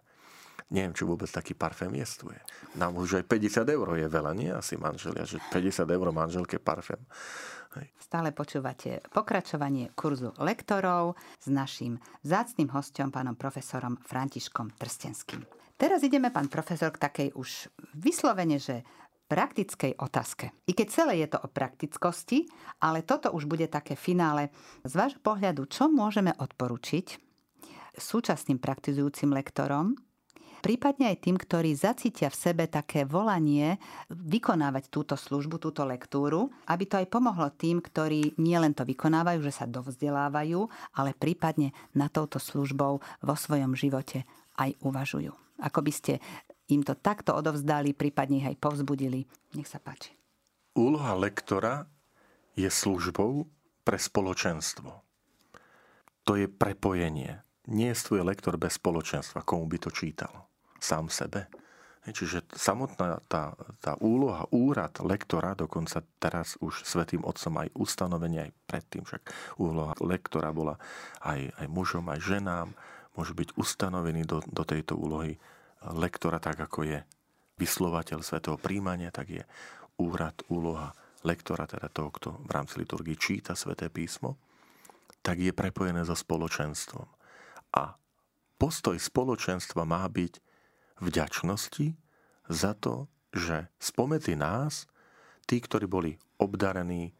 [0.71, 2.39] Neviem, či vôbec taký parfém jestuje.
[2.79, 7.03] Nám už aj 50 eur je veľa, nie asi manželia, že 50 eur manželke parfém.
[7.75, 7.87] Hej.
[7.99, 15.43] Stále počúvate pokračovanie kurzu lektorov s našim vzácným hostom, pánom profesorom Františkom Trstenským.
[15.75, 18.83] Teraz ideme, pán profesor, k takej už vyslovene, že
[19.31, 20.51] praktickej otázke.
[20.67, 22.51] I keď celé je to o praktickosti,
[22.83, 24.51] ale toto už bude také finále.
[24.83, 27.15] Z vášho pohľadu, čo môžeme odporučiť
[27.95, 29.95] súčasným praktizujúcim lektorom,
[30.61, 33.81] prípadne aj tým, ktorí zacítia v sebe také volanie
[34.13, 39.51] vykonávať túto službu, túto lektúru, aby to aj pomohlo tým, ktorí nielen to vykonávajú, že
[39.51, 44.29] sa dovzdelávajú, ale prípadne na touto službou vo svojom živote
[44.61, 45.33] aj uvažujú.
[45.65, 46.13] Ako by ste
[46.69, 49.25] im to takto odovzdali, prípadne ich aj povzbudili.
[49.57, 50.13] Nech sa páči.
[50.77, 51.89] Úloha lektora
[52.55, 53.49] je službou
[53.81, 54.89] pre spoločenstvo.
[56.23, 57.41] To je prepojenie.
[57.67, 60.50] Nie je tvoj lektor bez spoločenstva, komu by to čítal
[60.81, 61.45] sám sebe.
[62.01, 68.51] Čiže samotná tá, tá úloha, úrad lektora, dokonca teraz už Svetým Otcom aj ustanovenie, aj
[68.65, 69.21] predtým, však
[69.61, 70.81] úloha lektora bola
[71.21, 72.73] aj, aj mužom, aj ženám,
[73.13, 75.37] môže byť ustanovený do, do tejto úlohy
[75.93, 76.99] lektora, tak ako je
[77.61, 79.43] vyslovateľ svetého príjmania, tak je
[80.01, 84.41] úrad, úloha lektora, teda toho, kto v rámci liturgii číta sveté písmo,
[85.21, 87.05] tak je prepojené so spoločenstvom.
[87.77, 87.93] A
[88.57, 90.50] postoj spoločenstva má byť
[91.01, 91.97] vďačnosti
[92.47, 94.85] za to, že spomedzi nás,
[95.49, 97.11] tí, ktorí boli obdarení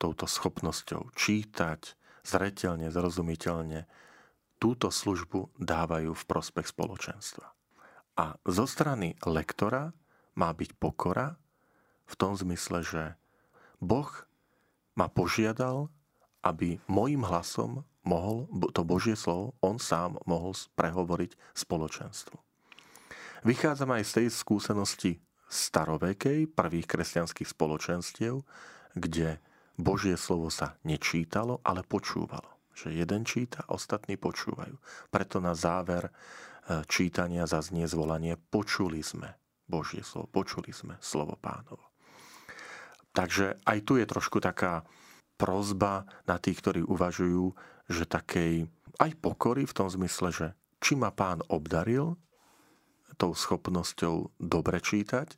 [0.00, 1.94] touto schopnosťou čítať
[2.26, 3.86] zretelne, zrozumiteľne,
[4.56, 7.46] túto službu dávajú v prospech spoločenstva.
[8.16, 9.92] A zo strany lektora
[10.32, 11.36] má byť pokora
[12.08, 13.04] v tom zmysle, že
[13.78, 14.08] Boh
[14.96, 15.92] ma požiadal,
[16.40, 22.45] aby mojim hlasom mohol to Božie slovo, on sám mohol prehovoriť spoločenstvu.
[23.44, 25.12] Vychádzam aj z tej skúsenosti
[25.50, 28.40] starovekej, prvých kresťanských spoločenstiev,
[28.96, 29.38] kde
[29.76, 32.48] Božie slovo sa nečítalo, ale počúvalo.
[32.72, 34.76] Že jeden číta, ostatní počúvajú.
[35.08, 36.12] Preto na záver e,
[36.88, 41.92] čítania zaznie zvolanie počuli sme Božie slovo, počuli sme slovo pánovo.
[43.16, 44.84] Takže aj tu je trošku taká
[45.40, 47.52] prozba na tých, ktorí uvažujú,
[47.88, 50.46] že takej aj pokory v tom zmysle, že
[50.80, 52.16] či ma pán obdaril
[53.16, 55.34] tou schopnosťou dobre čítať,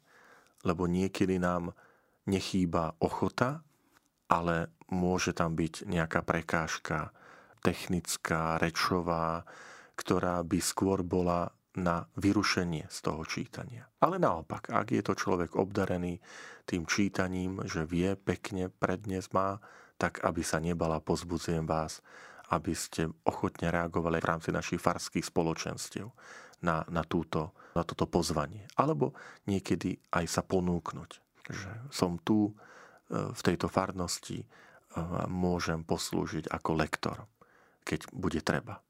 [0.66, 1.72] lebo niekedy nám
[2.26, 3.62] nechýba ochota
[4.28, 7.10] ale môže tam byť nejaká prekážka
[7.64, 9.42] technická, rečová,
[9.98, 13.88] ktorá by skôr bola na vyrušenie z toho čítania.
[13.98, 16.22] Ale naopak, ak je to človek obdarený
[16.68, 19.58] tým čítaním, že vie pekne prednes má,
[19.98, 22.04] tak aby sa nebala, pozbudzujem vás,
[22.54, 26.08] aby ste ochotne reagovali v rámci našich farských spoločenstiev
[26.64, 28.66] na, na, túto, na toto pozvanie.
[28.74, 29.14] Alebo
[29.46, 31.10] niekedy aj sa ponúknuť,
[31.48, 32.52] že som tu,
[33.08, 34.44] v tejto farnosti
[35.30, 37.16] môžem poslúžiť ako lektor,
[37.86, 38.82] keď bude treba.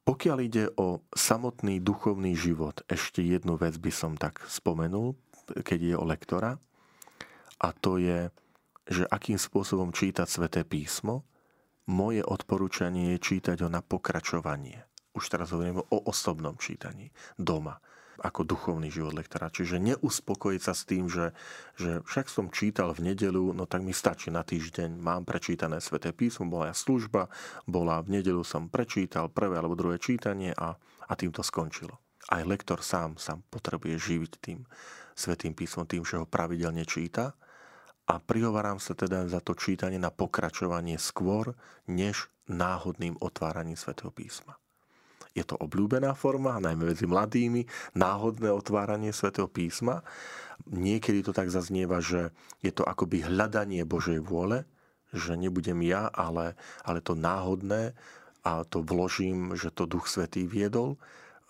[0.00, 5.14] Pokiaľ ide o samotný duchovný život, ešte jednu vec by som tak spomenul,
[5.62, 6.58] keď je o lektora,
[7.60, 8.32] a to je,
[8.88, 11.22] že akým spôsobom čítať sväté písmo.
[11.86, 14.89] Moje odporúčanie je čítať ho na pokračovanie.
[15.14, 17.82] Už teraz hovorím o osobnom čítaní doma
[18.20, 19.48] ako duchovný život lektora.
[19.48, 21.32] Čiže neuspokojiť sa s tým, že,
[21.80, 26.12] že však som čítal v nedelu, no tak mi stačí na týždeň, mám prečítané sväté
[26.12, 27.32] písmo, bola ja služba,
[27.64, 30.76] bola v nedelu som prečítal prvé alebo druhé čítanie a,
[31.08, 31.96] a tým to skončilo.
[32.28, 34.68] Aj lektor sám sa potrebuje živiť tým
[35.16, 37.32] svetým písmom, tým, že ho pravidelne číta
[38.04, 41.56] a prihovarám sa teda za to čítanie na pokračovanie skôr,
[41.88, 44.60] než náhodným otváraním svätého písma.
[45.30, 47.62] Je to obľúbená forma, najmä medzi mladými,
[47.94, 50.02] náhodné otváranie svätého písma.
[50.66, 54.66] Niekedy to tak zaznieva, že je to akoby hľadanie Božej vôle,
[55.14, 57.94] že nebudem ja, ale, ale to náhodné
[58.42, 60.98] a to vložím, že to Duch Svetý viedol.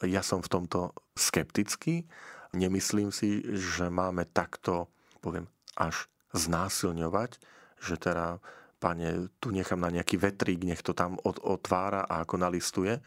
[0.04, 2.04] Ja som v tomto skeptický.
[2.50, 4.90] Nemyslím si, že máme takto,
[5.22, 5.46] poviem,
[5.78, 7.38] až znásilňovať,
[7.80, 8.42] že teda,
[8.82, 12.98] pane, tu nechám na nejaký vetrík, nech to tam otvára a ako nalistuje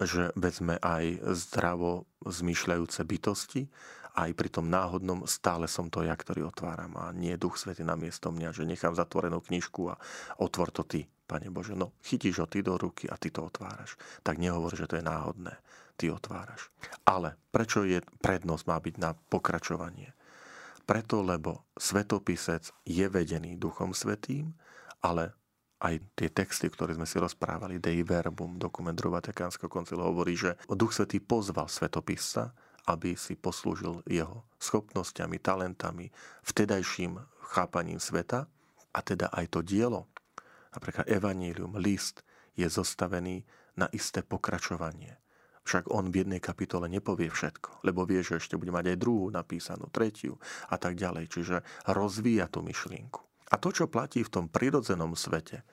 [0.00, 3.68] že vezme aj zdravo zmýšľajúce bytosti,
[4.16, 8.00] aj pri tom náhodnom stále som to ja, ktorý otváram a nie Duch Svety na
[8.00, 10.00] miesto mňa, že nechám zatvorenú knižku a
[10.40, 11.76] otvor to ty, Pane Bože.
[11.76, 14.00] No, chytíš ho ty do ruky a ty to otváraš.
[14.24, 15.52] Tak nehovor, že to je náhodné.
[16.00, 16.72] Ty otváraš.
[17.04, 20.16] Ale prečo je prednosť má byť na pokračovanie?
[20.86, 24.54] Preto, lebo svetopisec je vedený Duchom Svetým,
[25.02, 25.34] ale
[25.86, 30.58] aj tie texty, ktoré sme si rozprávali, Dei Verbum, dokument druhého Vatikánskeho koncilu, hovorí, že
[30.66, 32.50] Duch Svetý pozval svetopisca,
[32.90, 36.10] aby si poslúžil jeho schopnosťami, talentami,
[36.42, 37.18] vtedajším
[37.54, 38.50] chápaním sveta
[38.90, 40.10] a teda aj to dielo,
[40.74, 43.44] napríklad Evangelium, list, je zostavený
[43.76, 45.20] na isté pokračovanie.
[45.66, 49.26] Však on v jednej kapitole nepovie všetko, lebo vie, že ešte bude mať aj druhú
[49.34, 50.38] napísanú, tretiu
[50.70, 51.26] a tak ďalej.
[51.26, 51.56] Čiže
[51.90, 53.26] rozvíja tú myšlienku.
[53.50, 55.66] A to, čo platí v tom prirodzenom svete,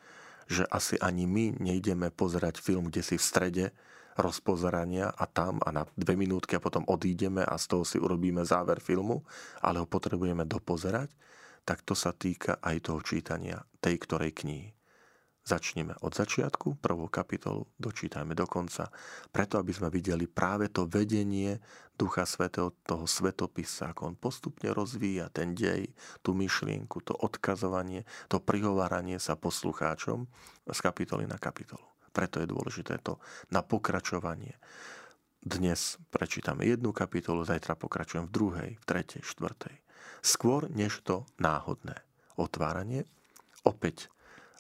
[0.53, 3.65] že asi ani my nejdeme pozerať film, kde si v strede
[4.13, 8.45] rozpozerania a tam a na dve minútky a potom odídeme a z toho si urobíme
[8.45, 9.25] záver filmu,
[9.65, 11.09] ale ho potrebujeme dopozerať,
[11.65, 14.82] tak to sa týka aj toho čítania tej ktorej knihy.
[15.43, 18.87] Začneme od začiatku, prvú kapitolu, dočítajme do konca,
[19.27, 21.59] preto aby sme videli práve to vedenie
[21.99, 25.91] Ducha Svetého, toho svetopisa, ako on postupne rozvíja ten dej,
[26.23, 30.31] tú myšlienku, to odkazovanie, to prihováranie sa poslucháčom
[30.63, 31.83] z kapitoly na kapitolu.
[32.15, 33.19] Preto je dôležité to
[33.51, 34.55] na pokračovanie.
[35.43, 39.75] Dnes prečítame jednu kapitolu, zajtra pokračujem v druhej, v tretej, štvrtej.
[40.23, 41.99] Skôr než to náhodné
[42.39, 43.03] otváranie,
[43.67, 44.07] opäť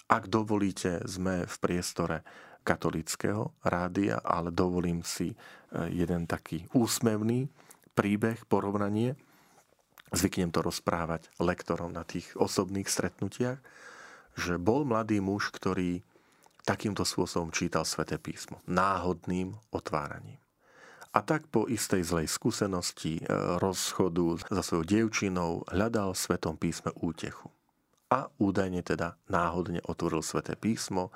[0.07, 2.21] ak dovolíte, sme v priestore
[2.63, 5.37] katolického rádia, ale dovolím si e,
[5.91, 7.51] jeden taký úsmevný
[7.93, 9.19] príbeh, porovnanie.
[10.15, 13.59] Zvyknem to rozprávať lektorom na tých osobných stretnutiach,
[14.33, 16.01] že bol mladý muž, ktorý
[16.63, 18.63] takýmto spôsobom čítal sväté písmo.
[18.65, 20.39] Náhodným otváraním.
[21.13, 23.23] A tak po istej zlej skúsenosti, e,
[23.61, 27.53] rozchodu za svojou dievčinou hľadal v Svetom písme útechu.
[28.13, 31.09] A údajne teda náhodne otvoril sväté písmo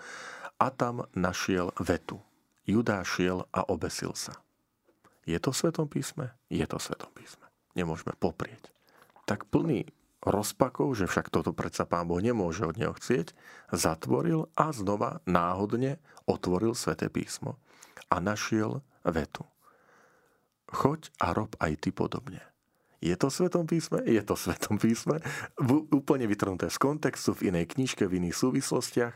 [0.57, 2.17] a tam našiel vetu.
[2.65, 4.33] Judá šiel a obesil sa.
[5.29, 6.33] Je to v Svetom písme?
[6.49, 7.45] Je to v Svetom písme.
[7.77, 8.73] Nemôžeme poprieť.
[9.29, 9.85] Tak plný
[10.25, 13.37] rozpakov, že však toto predsa pán Boh nemôže od neho chcieť,
[13.69, 17.61] zatvoril a znova náhodne otvoril Sveté písmo
[18.09, 19.45] a našiel vetu.
[20.73, 22.41] Choď a rob aj ty podobne.
[22.97, 24.01] Je to v Svetom písme?
[24.09, 25.21] Je to v Svetom písme.
[25.93, 29.13] Úplne vytrhnuté z kontextu, v inej knižke, v iných súvislostiach.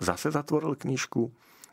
[0.00, 1.22] Zase zatvoril knižku,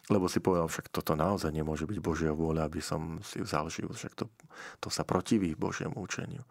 [0.08, 4.00] lebo si povedal, však toto naozaj nemôže byť Božia vôľa, aby som si vzal život,
[4.00, 4.32] však to,
[4.80, 6.47] to sa protiví Božiemu učeniu.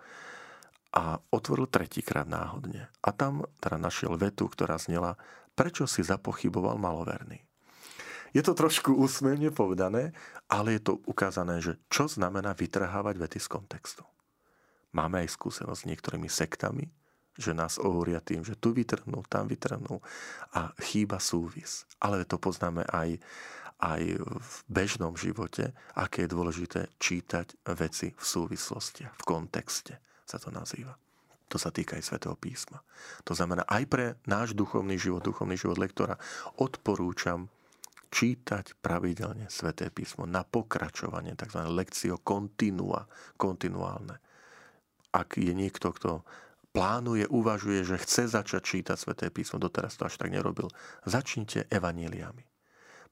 [0.92, 2.88] A otvoril tretíkrát náhodne.
[3.04, 5.16] A tam teda našiel vetu, ktorá znela,
[5.56, 7.40] prečo si zapochyboval maloverný.
[8.36, 10.12] Je to trošku úsmevne povedané,
[10.52, 14.04] ale je to ukázané, že čo znamená vytrhávať vety z kontextu.
[14.96, 16.88] Máme aj skúsenosť s niektorými sektami,
[17.36, 20.00] že nás ohúria tým, že tu vytrhnú, tam vytrhnú
[20.56, 21.84] a chýba súvis.
[22.00, 23.20] Ale to poznáme aj,
[23.76, 30.48] aj v bežnom živote, aké je dôležité čítať veci v súvislosti, v kontexte sa to
[30.48, 30.96] nazýva.
[31.52, 32.82] To sa týka aj Svetého písma.
[33.22, 36.18] To znamená, aj pre náš duchovný život, duchovný život lektora
[36.58, 37.46] odporúčam
[38.10, 41.62] čítať pravidelne Sveté písmo na pokračovanie, tzv.
[41.70, 43.06] lekcio continua,
[43.38, 44.25] kontinuálne
[45.16, 46.20] ak je niekto, kto
[46.76, 50.68] plánuje, uvažuje, že chce začať čítať Sveté písmo, doteraz to až tak nerobil,
[51.08, 52.44] začnite evaníliami.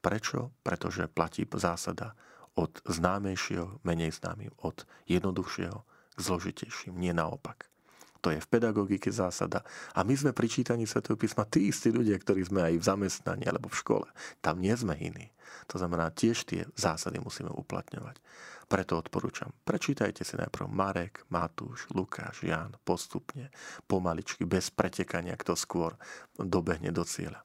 [0.04, 0.52] Prečo?
[0.60, 2.12] Pretože platí zásada
[2.60, 5.80] od známejšieho, menej známym, od jednoduchšieho
[6.14, 7.72] k zložitejším, nie naopak.
[8.20, 9.64] To je v pedagogike zásada.
[9.92, 13.44] A my sme pri čítaní Svetého písma tí istí ľudia, ktorí sme aj v zamestnaní
[13.44, 14.08] alebo v škole.
[14.40, 15.28] Tam nie sme iní.
[15.68, 18.16] To znamená, tiež tie zásady musíme uplatňovať.
[18.64, 23.52] Preto odporúčam, prečítajte si najprv Marek, Matúš, Lukáš, Ján postupne,
[23.84, 25.96] pomaličky, bez pretekania, kto skôr
[26.36, 27.44] dobehne do cieľa.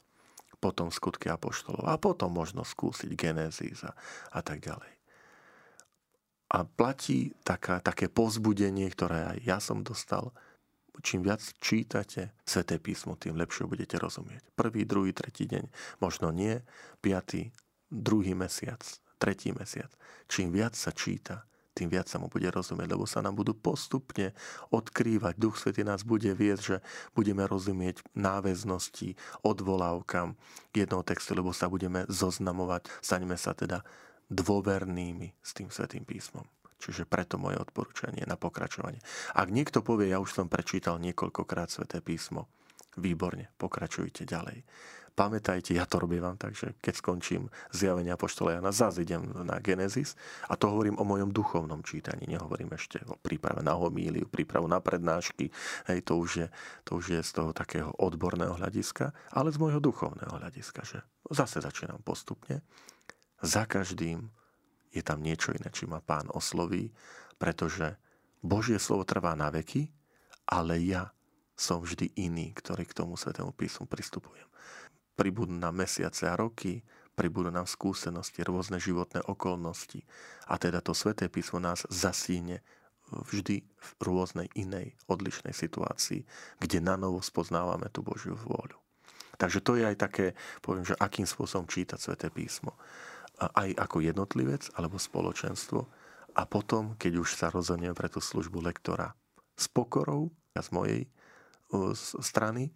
[0.60, 3.96] Potom skutky apoštolov a potom možno skúsiť Genézis a,
[4.36, 4.92] a tak ďalej.
[6.50, 10.34] A platí taká, také pozbudenie, ktoré aj ja som dostal,
[11.06, 14.44] čím viac čítate Sveté písmo, tým lepšie budete rozumieť.
[14.58, 15.70] Prvý, druhý, tretí deň,
[16.04, 16.60] možno nie,
[17.00, 17.54] piatý,
[17.88, 18.82] druhý mesiac,
[19.20, 19.92] tretí mesiac.
[20.32, 21.44] Čím viac sa číta,
[21.80, 24.36] tým viac sa mu bude rozumieť, lebo sa nám budú postupne
[24.68, 25.40] odkrývať.
[25.40, 26.78] Duch Svety nás bude viesť, že
[27.16, 29.16] budeme rozumieť náväznosti,
[29.48, 30.36] odvolávkam
[30.76, 33.88] jednoho textu, lebo sa budeme zoznamovať, staneme sa teda
[34.28, 36.44] dôvernými s tým Svetým písmom.
[36.80, 39.00] Čiže preto moje odporúčanie na pokračovanie.
[39.36, 42.52] Ak niekto povie, ja už som prečítal niekoľkokrát Sveté písmo,
[43.00, 44.68] výborne, pokračujte ďalej
[45.20, 50.16] pamätajte, ja to robím vám, takže keď skončím zjavenia poštola Jana, zase idem na Genesis
[50.48, 54.80] a to hovorím o mojom duchovnom čítaní, nehovorím ešte o príprave na homíliu, prípravu na
[54.80, 55.52] prednášky,
[55.92, 56.48] hej, to už, je,
[56.88, 61.60] to už je z toho takého odborného hľadiska, ale z môjho duchovného hľadiska, že zase
[61.60, 62.64] začínam postupne.
[63.44, 64.24] Za každým
[64.96, 66.96] je tam niečo iné, či ma pán osloví,
[67.36, 68.00] pretože
[68.40, 69.92] Božie slovo trvá na veky,
[70.48, 71.12] ale ja
[71.60, 74.48] som vždy iný, ktorý k tomu Svetému písmu pristupujem
[75.20, 76.80] pribudú nám mesiace a roky,
[77.20, 80.08] pribudú nám skúsenosti, rôzne životné okolnosti.
[80.48, 82.64] A teda to sväté písmo nás zasíne
[83.12, 86.24] vždy v rôznej inej, odlišnej situácii,
[86.64, 88.80] kde na novo spoznávame tú Božiu vôľu.
[89.36, 90.26] Takže to je aj také,
[90.64, 92.80] poviem, že akým spôsobom čítať sväté písmo.
[93.40, 95.88] Aj ako jednotlivec alebo spoločenstvo.
[96.36, 99.12] A potom, keď už sa rozhodneme pre tú službu lektora
[99.60, 101.02] s pokorou a z mojej
[102.20, 102.72] strany,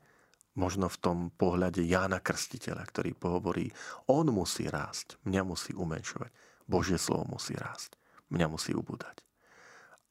[0.53, 3.73] možno v tom pohľade Jána Krstiteľa, ktorý pohovorí,
[4.09, 6.31] on musí rásť, mňa musí umenšovať.
[6.69, 7.97] Božie slovo musí rásť,
[8.31, 9.19] mňa musí ubúdať.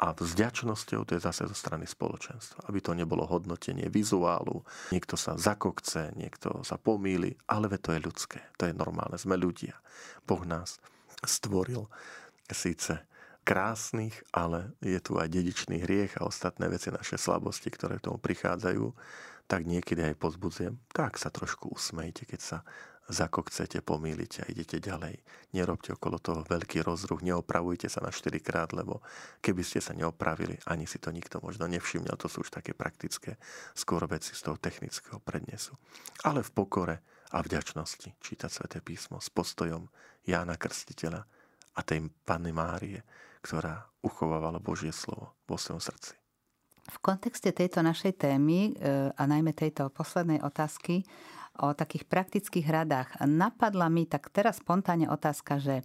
[0.03, 2.67] A vzďačnosťou to je zase zo strany spoločenstva.
[2.67, 8.43] Aby to nebolo hodnotenie vizuálu, niekto sa zakokce, niekto sa pomýli, ale to je ľudské,
[8.59, 9.79] to je normálne, sme ľudia.
[10.27, 10.83] Boh nás
[11.23, 11.87] stvoril
[12.51, 12.99] síce
[13.47, 18.19] krásnych, ale je tu aj dedičný hriech a ostatné veci, naše slabosti, ktoré k tomu
[18.19, 18.87] prichádzajú
[19.53, 22.59] tak niekedy aj pozbudzujem, tak sa trošku usmejte, keď sa
[23.13, 25.21] zakokcete, pomýlite a idete ďalej.
[25.53, 29.05] Nerobte okolo toho veľký rozruch, neopravujte sa na 4 krát, lebo
[29.45, 33.37] keby ste sa neopravili, ani si to nikto možno nevšimnel, to sú už také praktické
[33.77, 35.77] skôr veci z toho technického prednesu.
[36.25, 36.97] Ale v pokore
[37.37, 39.85] a vďačnosti čítať sväté písmo s postojom
[40.25, 41.21] Jána Krstiteľa
[41.77, 43.05] a tej Panny Márie,
[43.45, 46.22] ktorá uchovávala Božie slovo vo svojom srdci.
[46.83, 48.71] V kontexte tejto našej témy e,
[49.15, 51.07] a najmä tejto poslednej otázky
[51.63, 55.85] o takých praktických radách napadla mi tak teraz spontánne otázka, že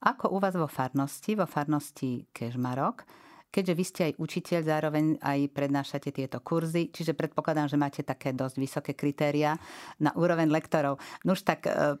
[0.00, 3.02] ako u vás vo farnosti, vo farnosti Kežmarok,
[3.50, 8.30] keďže vy ste aj učiteľ, zároveň aj prednášate tieto kurzy, čiže predpokladám, že máte také
[8.30, 9.58] dosť vysoké kritéria
[9.98, 11.02] na úroveň lektorov.
[11.26, 11.98] Nuž tak e,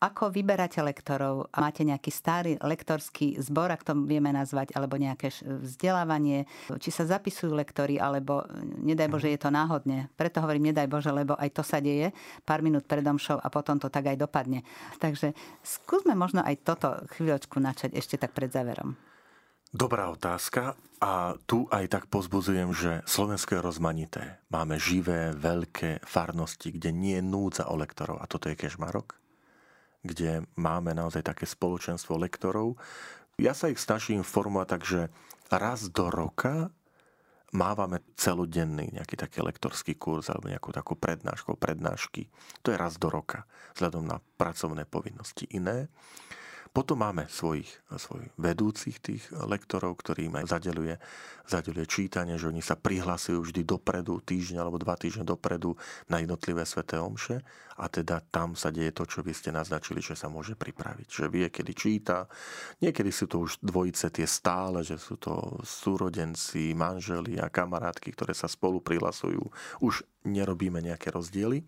[0.00, 1.52] ako vyberáte lektorov?
[1.52, 6.48] Máte nejaký starý lektorský zbor, ak to vieme nazvať, alebo nejaké vzdelávanie?
[6.80, 8.48] Či sa zapisujú lektory, alebo
[8.80, 10.08] nedaj Bože, je to náhodne.
[10.16, 12.16] Preto hovorím nedaj Bože, lebo aj to sa deje
[12.48, 14.64] pár minút pred omšou a potom to tak aj dopadne.
[14.96, 18.96] Takže skúsme možno aj toto chvíľočku načať ešte tak pred záverom.
[19.70, 24.22] Dobrá otázka a tu aj tak pozbudzujem, že Slovensko je rozmanité.
[24.50, 29.20] Máme živé, veľké farnosti, kde nie je núdza o lektorov a toto je Kešmarok
[30.00, 32.80] kde máme naozaj také spoločenstvo lektorov.
[33.36, 35.00] Ja sa ich snažím formovať tak, že
[35.52, 36.72] raz do roka
[37.50, 42.30] mávame celodenný nejaký taký lektorský kurz alebo nejakú takú prednášku, prednášky.
[42.62, 43.42] To je raz do roka,
[43.74, 45.90] vzhľadom na pracovné povinnosti iné.
[46.70, 50.94] Potom máme svojich, svojich vedúcich tých lektorov, ktorým aj zadeluje,
[51.42, 55.74] zadeluje čítanie, že oni sa prihlasujú vždy dopredu, týždeň alebo dva týždne dopredu
[56.06, 57.42] na jednotlivé sveté omše
[57.74, 61.10] a teda tam sa deje to, čo vy ste naznačili, že sa môže pripraviť.
[61.10, 62.30] Že vie, kedy číta.
[62.78, 68.30] Niekedy sú to už dvojice tie stále, že sú to súrodenci, manželi a kamarátky, ktoré
[68.30, 69.42] sa spolu prihlasujú.
[69.82, 71.66] Už nerobíme nejaké rozdiely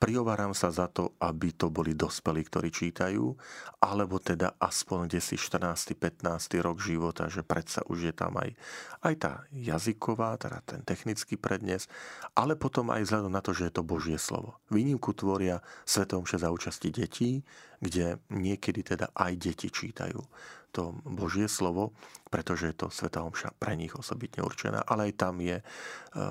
[0.00, 3.36] prihováram sa za to, aby to boli dospelí, ktorí čítajú,
[3.84, 5.92] alebo teda aspoň kde si 14.
[5.92, 6.24] 15.
[6.64, 8.56] rok života, že predsa už je tam aj,
[9.04, 11.84] aj tá jazyková, teda ten technický prednes,
[12.32, 14.56] ale potom aj vzhľadom na to, že je to Božie slovo.
[14.72, 17.44] Výnimku tvoria Svetom za účasti detí,
[17.84, 20.24] kde niekedy teda aj deti čítajú
[20.70, 21.92] to Božie slovo,
[22.30, 25.64] pretože je to Sveta Omša pre nich osobitne určená, ale aj tam je e,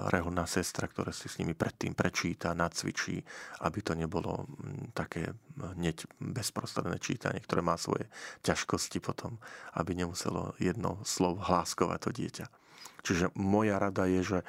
[0.09, 3.19] reholná sestra, ktorá si s nimi predtým prečíta, nacvičí,
[3.67, 4.47] aby to nebolo
[4.95, 8.07] také hneď bezprostredné čítanie, ktoré má svoje
[8.47, 9.37] ťažkosti potom,
[9.75, 12.45] aby nemuselo jedno slovo hláskovať to dieťa.
[13.03, 14.39] Čiže moja rada je, že,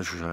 [0.00, 0.32] že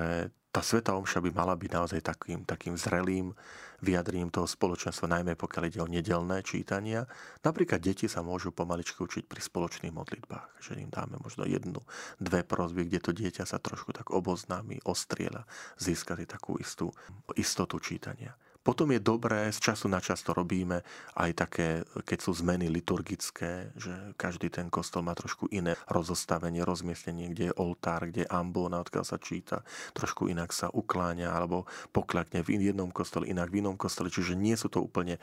[0.52, 3.36] tá Sveta Omša by mala byť naozaj takým, takým zrelým,
[3.78, 7.06] vyjadrením toho spoločenstva, najmä pokiaľ ide o nedelné čítania.
[7.45, 11.86] Napríklad deti sa môžu pomaličky učiť pri spoločných modlitbách, že im dáme možno jednu,
[12.18, 15.45] dve prozby, kde to dieťa sa trošku tak oboznámi, ostriela,
[15.78, 16.89] získať takú istú
[17.38, 18.34] istotu čítania.
[18.68, 20.84] Potom je dobré, z času na čas to robíme,
[21.15, 27.32] aj také, keď sú zmeny liturgické, že každý ten kostol má trošku iné rozostavenie, rozmiestnenie,
[27.32, 29.63] kde je oltár, kde je ambona, odkiaľ sa číta,
[29.95, 31.63] trošku inak sa ukláňa alebo
[31.95, 35.15] poklakne v jednom kostole, inak v inom kostole, čiže nie sú to úplne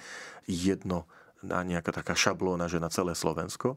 [0.48, 1.04] jedno
[1.44, 3.76] nejaká taká šablóna, že na celé Slovensko.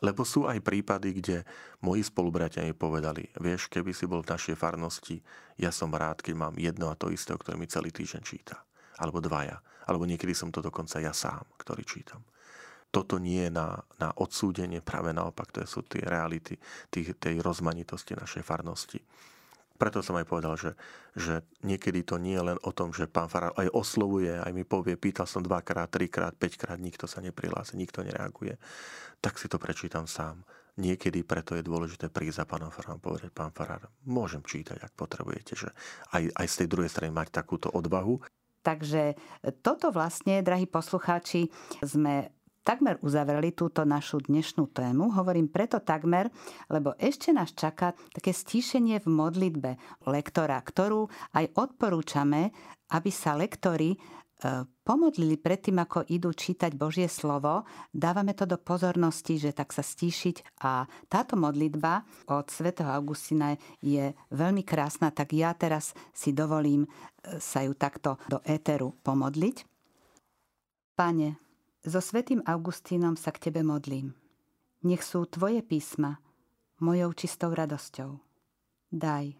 [0.00, 1.36] Lebo sú aj prípady, kde
[1.84, 5.20] moji spolubratia mi povedali, vieš, keby si bol v našej farnosti,
[5.60, 8.56] ja som rád, keď mám jedno a to isté, ktoré mi celý týždeň číta
[8.98, 9.60] alebo dvaja.
[9.88, 12.22] Alebo niekedy som to dokonca ja sám, ktorý čítam.
[12.92, 16.60] Toto nie je na, na odsúdenie, práve naopak, to sú tie reality
[16.92, 19.00] tých, tej rozmanitosti našej farnosti.
[19.80, 20.78] Preto som aj povedal, že,
[21.16, 24.62] že niekedy to nie je len o tom, že pán Farár aj oslovuje, aj mi
[24.62, 28.60] povie, pýtal som dvakrát, trikrát, päťkrát, nikto sa neprihlási, nikto nereaguje.
[29.18, 30.44] Tak si to prečítam sám.
[30.78, 35.58] Niekedy preto je dôležité prísť za pánom Farárom povedať, pán Farár, môžem čítať, ak potrebujete,
[35.58, 35.68] že
[36.14, 38.22] aj, aj z tej druhej strany mať takúto odvahu
[38.62, 39.18] Takže
[39.60, 41.50] toto vlastne, drahí poslucháči,
[41.82, 42.30] sme
[42.62, 45.10] takmer uzavreli túto našu dnešnú tému.
[45.18, 46.30] Hovorím preto takmer,
[46.70, 49.70] lebo ešte nás čaká také stíšenie v modlitbe
[50.06, 52.54] lektora, ktorú aj odporúčame,
[52.94, 54.21] aby sa lektori E,
[54.82, 57.62] pomodlili predtým, ako idú čítať Božie slovo,
[57.94, 64.10] dávame to do pozornosti, že tak sa stíšiť a táto modlitba od svätého Augustina je
[64.34, 66.88] veľmi krásna, tak ja teraz si dovolím e,
[67.38, 69.56] sa ju takto do éteru pomodliť.
[70.98, 71.38] Pane,
[71.86, 74.12] so svätým Augustínom sa k Tebe modlím.
[74.82, 76.18] Nech sú Tvoje písma
[76.82, 78.18] mojou čistou radosťou.
[78.90, 79.38] Daj,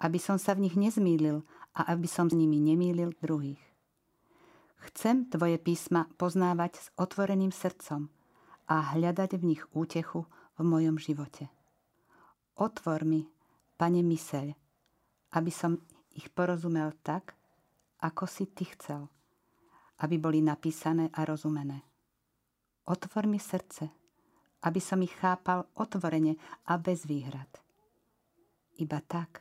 [0.00, 1.44] aby som sa v nich nezmýlil
[1.76, 3.73] a aby som s nimi nemýlil druhých
[4.84, 8.12] Chcem Tvoje písma poznávať s otvoreným srdcom
[8.68, 11.48] a hľadať v nich útechu v mojom živote.
[12.60, 13.24] Otvor mi,
[13.80, 14.46] Pane, myseľ,
[15.34, 15.80] aby som
[16.12, 17.32] ich porozumel tak,
[18.04, 19.02] ako si Ty chcel,
[20.04, 21.80] aby boli napísané a rozumené.
[22.84, 23.88] Otvor mi srdce,
[24.68, 26.36] aby som ich chápal otvorene
[26.68, 27.48] a bez výhrad.
[28.76, 29.40] Iba tak,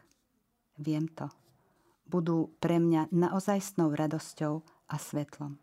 [0.79, 1.27] viem to,
[2.07, 4.63] budú pre mňa naozajstnou radosťou
[4.93, 5.57] a svetlom.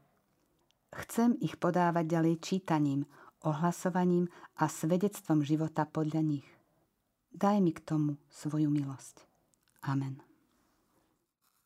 [0.91, 3.07] Chcem ich podávať ďalej čítaním,
[3.47, 4.27] ohlasovaním
[4.59, 6.47] a svedectvom života podľa nich.
[7.31, 9.23] Daj mi k tomu svoju milosť.
[9.87, 10.19] Amen.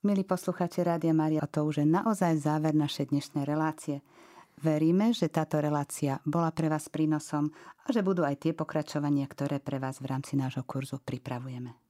[0.04, 4.04] Milí posluchači Rádia Maria, to už je naozaj záver našej dnešnej relácie.
[4.60, 7.48] Veríme, že táto relácia bola pre vás prínosom
[7.84, 11.83] a že budú aj tie pokračovania, ktoré pre vás v rámci nášho kurzu pripravujeme.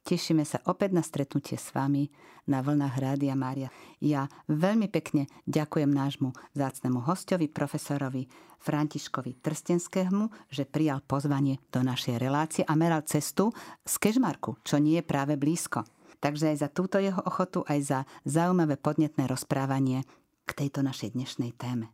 [0.00, 2.08] Tešíme sa opäť na stretnutie s vami
[2.48, 3.68] na vlnách Rádia Mária.
[4.00, 8.26] Ja veľmi pekne ďakujem nášmu zácnemu hostovi, profesorovi
[8.60, 13.52] Františkovi Trstenskému, že prijal pozvanie do našej relácie a meral cestu
[13.86, 15.84] z Kežmarku, čo nie je práve blízko.
[16.20, 17.98] Takže aj za túto jeho ochotu, aj za
[18.28, 20.04] zaujímavé podnetné rozprávanie
[20.44, 21.88] k tejto našej dnešnej téme.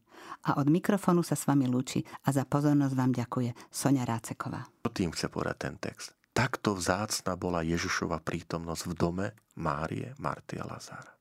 [0.49, 4.67] A od mikrofónu sa s vami lúči a za pozornosť vám ďakuje Sonia Ráceková.
[4.97, 6.16] Tým chce povedať ten text.
[6.37, 9.27] Takto vzácna bola Ježišova prítomnosť v dome
[9.57, 11.17] Márie, Marty a Lazára.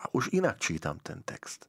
[0.00, 1.66] A už inak čítam ten text,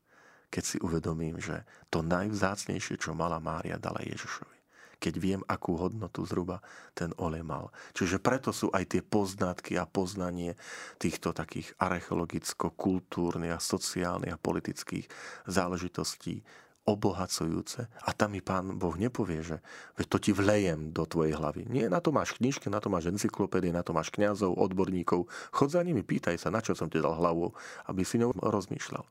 [0.54, 4.62] keď si uvedomím, že to najvzácnejšie, čo mala Mária, dala Ježišovi
[5.02, 6.62] keď viem, akú hodnotu zhruba
[6.94, 7.74] ten olej mal.
[7.98, 10.54] Čiže preto sú aj tie poznatky a poznanie
[11.02, 15.10] týchto takých archeologicko-kultúrnych a sociálnych a politických
[15.50, 16.46] záležitostí
[16.82, 19.62] obohacujúce a tam mi pán Boh nepovie, že
[19.98, 21.70] veď to ti vlejem do tvojej hlavy.
[21.70, 25.30] Nie, na to máš knižky, na to máš encyklopédie, na to máš kňazov, odborníkov.
[25.54, 27.54] Chod za nimi, pýtaj sa, na čo som ti dal hlavu,
[27.86, 29.06] aby si ňou rozmýšľal.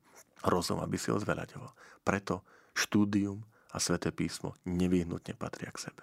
[0.50, 2.02] Rozum, aby si ho zveľaďoval.
[2.02, 2.42] Preto
[2.74, 6.02] štúdium a sväté písmo nevyhnutne patria k sebe.